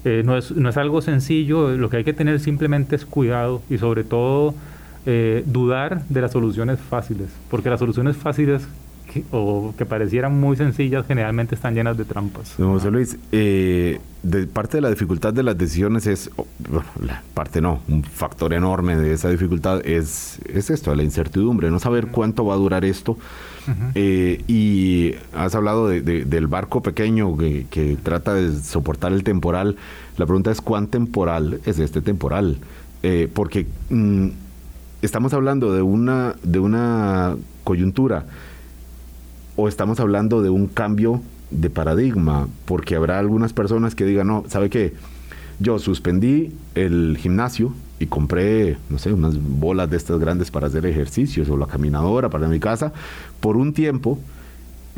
[0.05, 3.63] Eh, no, es, no es algo sencillo, lo que hay que tener simplemente es cuidado
[3.69, 4.55] y sobre todo
[5.05, 8.69] eh, dudar de las soluciones fáciles, porque las soluciones fáciles
[9.31, 12.55] o que parecieran muy sencillas generalmente están llenas de trampas.
[12.57, 16.31] José Luis, eh, de parte de la dificultad de las decisiones es,
[17.01, 21.79] la parte no, un factor enorme de esa dificultad es, es esto, la incertidumbre, no
[21.79, 23.17] saber cuánto va a durar esto.
[23.97, 29.77] Eh, y has hablado del barco pequeño que, trata de soportar el temporal.
[30.17, 32.59] La pregunta es cuán temporal es este temporal,
[33.03, 34.29] eh, porque mm,
[35.03, 38.27] estamos hablando de una de una coyuntura
[39.57, 44.45] o estamos hablando de un cambio de paradigma, porque habrá algunas personas que digan, no,
[44.49, 44.95] ¿sabe qué?
[45.59, 50.85] Yo suspendí el gimnasio y compré, no sé, unas bolas de estas grandes para hacer
[50.85, 52.93] ejercicios o la caminadora para mi casa
[53.41, 54.19] por un tiempo,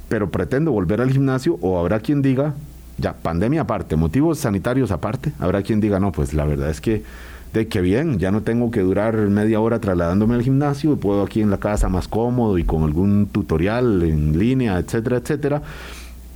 [0.08, 2.54] pero pretendo volver al gimnasio o habrá quien diga,
[2.96, 7.04] ya, pandemia aparte, motivos sanitarios aparte, habrá quien diga, no, pues la verdad es que
[7.52, 11.40] de que bien, ya no tengo que durar media hora trasladándome al gimnasio, puedo aquí
[11.40, 15.62] en la casa más cómodo y con algún tutorial en línea, etcétera, etcétera,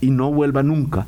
[0.01, 1.07] y no vuelva nunca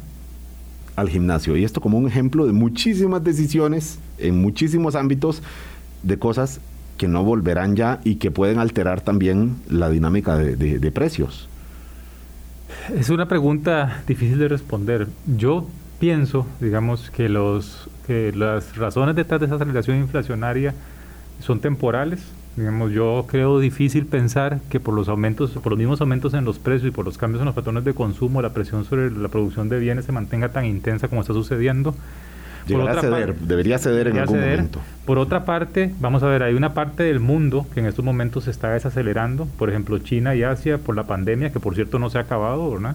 [0.96, 1.57] al gimnasio.
[1.57, 5.42] Y esto como un ejemplo de muchísimas decisiones en muchísimos ámbitos
[6.02, 6.61] de cosas
[6.98, 11.48] que no volverán ya y que pueden alterar también la dinámica de, de precios.
[12.94, 15.09] Es una pregunta difícil de responder.
[15.26, 15.66] Yo
[16.05, 20.74] pienso, digamos, que los que las razones detrás de esa aceleración inflacionaria
[21.40, 22.20] son temporales.
[22.57, 26.59] Digamos, yo creo difícil pensar que por los aumentos, por los mismos aumentos en los
[26.59, 29.70] precios y por los cambios en los patrones de consumo, la presión sobre la producción
[29.70, 31.94] de bienes se mantenga tan intensa como está sucediendo.
[32.66, 34.80] Llegará a ceder, debería ceder en algún momento.
[35.07, 38.44] Por otra parte, vamos a ver, hay una parte del mundo que en estos momentos
[38.44, 42.11] se está desacelerando, por ejemplo China y Asia por la pandemia, que por cierto no
[42.11, 42.94] se ha acabado, ¿verdad?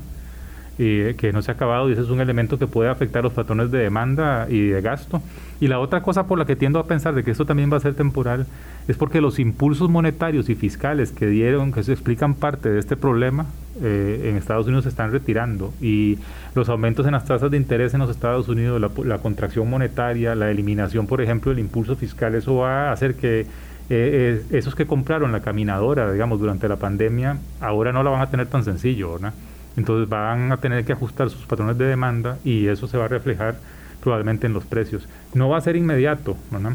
[0.79, 3.69] Que no se ha acabado y ese es un elemento que puede afectar los patrones
[3.69, 5.21] de demanda y de gasto.
[5.59, 7.77] Y la otra cosa por la que tiendo a pensar de que esto también va
[7.77, 8.47] a ser temporal
[8.87, 12.95] es porque los impulsos monetarios y fiscales que dieron, que se explican parte de este
[12.95, 13.45] problema,
[13.81, 16.17] eh, en Estados Unidos se están retirando y
[16.55, 20.49] los aumentos en las tasas de interés en los Estados Unidos, la, contracción monetaria, la
[20.49, 23.45] eliminación, por ejemplo, del impulso fiscal, eso va a hacer que eh,
[23.89, 28.29] eh, esos que compraron la caminadora, digamos, durante la pandemia, ahora no la van a
[28.29, 29.33] tener tan sencillo, ¿verdad?
[29.79, 33.07] Entonces van a tener que ajustar sus patrones de demanda y eso se va a
[33.07, 33.55] reflejar
[34.01, 35.07] probablemente en los precios.
[35.33, 36.73] No va a ser inmediato, ¿verdad?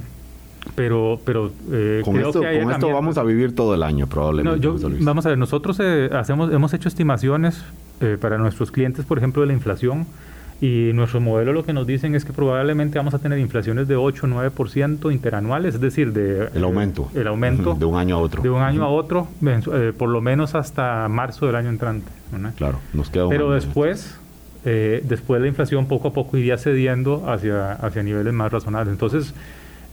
[0.74, 4.66] Pero, pero eh, con esto, con esto vamos a vivir todo el año probablemente.
[5.00, 7.62] vamos a ver, nosotros eh, hacemos, hemos hecho estimaciones
[8.00, 10.06] eh, para nuestros clientes, por ejemplo, de la inflación
[10.64, 13.96] y nuestro modelo lo que nos dicen es que probablemente vamos a tener inflaciones de
[13.96, 17.10] 8 o 9% interanuales, es decir, de el aumento.
[17.14, 18.42] El aumento de un año a otro.
[18.42, 22.10] De un año a otro, eh, por lo menos hasta marzo del año entrante.
[22.56, 24.18] Claro, nos queda un Pero después,
[24.64, 28.90] eh, después la inflación poco a poco iría cediendo hacia, hacia niveles más razonables.
[28.90, 29.34] Entonces,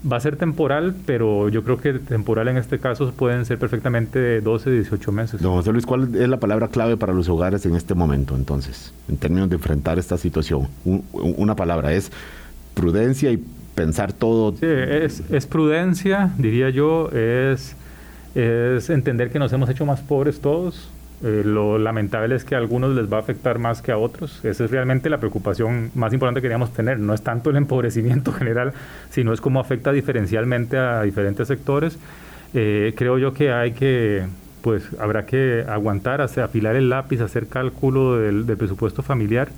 [0.10, 4.20] va a ser temporal, pero yo creo que temporal en este caso pueden ser perfectamente
[4.20, 5.42] de 12, 18 meses.
[5.42, 8.94] Don José Luis, ¿cuál es la palabra clave para los hogares en este momento entonces,
[9.08, 10.68] en términos de enfrentar esta situación?
[11.14, 12.12] una palabra es
[12.74, 13.44] prudencia y
[13.76, 14.52] pensar todo.
[14.58, 17.76] Sí, es, es prudencia, diría yo, es,
[18.36, 20.90] es entender que nos hemos hecho más pobres todos,
[21.24, 24.44] eh, lo lamentable es que a algunos les va a afectar más que a otros.
[24.44, 27.00] Esa es realmente la preocupación más importante que queríamos tener.
[27.00, 28.74] No es tanto el empobrecimiento general,
[29.10, 32.00] sino es cómo afecta diferencialmente a diferentes sectores.
[32.54, 34.26] Eh, creo yo que hay que,
[34.62, 39.50] pues habrá que aguantar, hacer, afilar el lápiz, hacer cálculo del, presupuesto familiar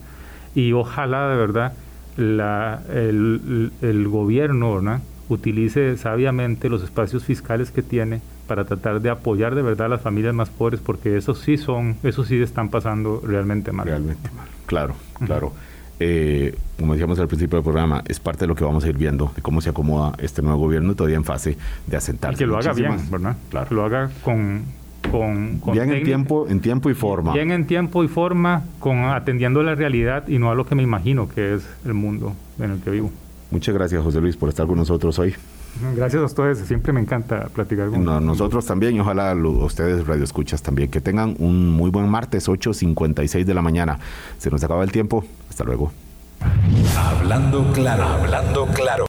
[0.53, 1.73] y ojalá de verdad
[2.17, 9.55] la, el, el gobierno utilice sabiamente los espacios fiscales que tiene para tratar de apoyar
[9.55, 13.21] de verdad a las familias más pobres, porque esos sí son, esos sí están pasando
[13.25, 13.85] realmente mal.
[13.85, 15.53] Realmente mal, claro, claro.
[15.99, 18.97] Eh, como decíamos al principio del programa, es parte de lo que vamos a ir
[18.97, 22.35] viendo, de cómo se acomoda este nuevo gobierno todavía en fase de asentarse.
[22.35, 23.37] Y que lo haga bien, ¿verdad?
[23.49, 23.69] Claro.
[23.69, 24.63] Que lo haga con...
[25.09, 27.31] con, bien en tiempo, en tiempo y forma.
[27.33, 30.75] Bien en tiempo y forma, con atendiendo a la realidad y no a lo que
[30.75, 33.11] me imagino que es el mundo en el que vivo.
[33.51, 35.35] Muchas gracias, José Luis, por estar con nosotros hoy.
[35.95, 40.23] Gracias a ustedes, siempre me encanta platicar con no, Nosotros también y ojalá ustedes radio
[40.23, 40.89] escuchas también.
[40.89, 43.99] Que tengan un muy buen martes, 8.56 de la mañana.
[44.37, 45.25] Se nos acaba el tiempo.
[45.49, 45.91] Hasta luego.
[46.97, 49.01] Hablando claro, hablando claro.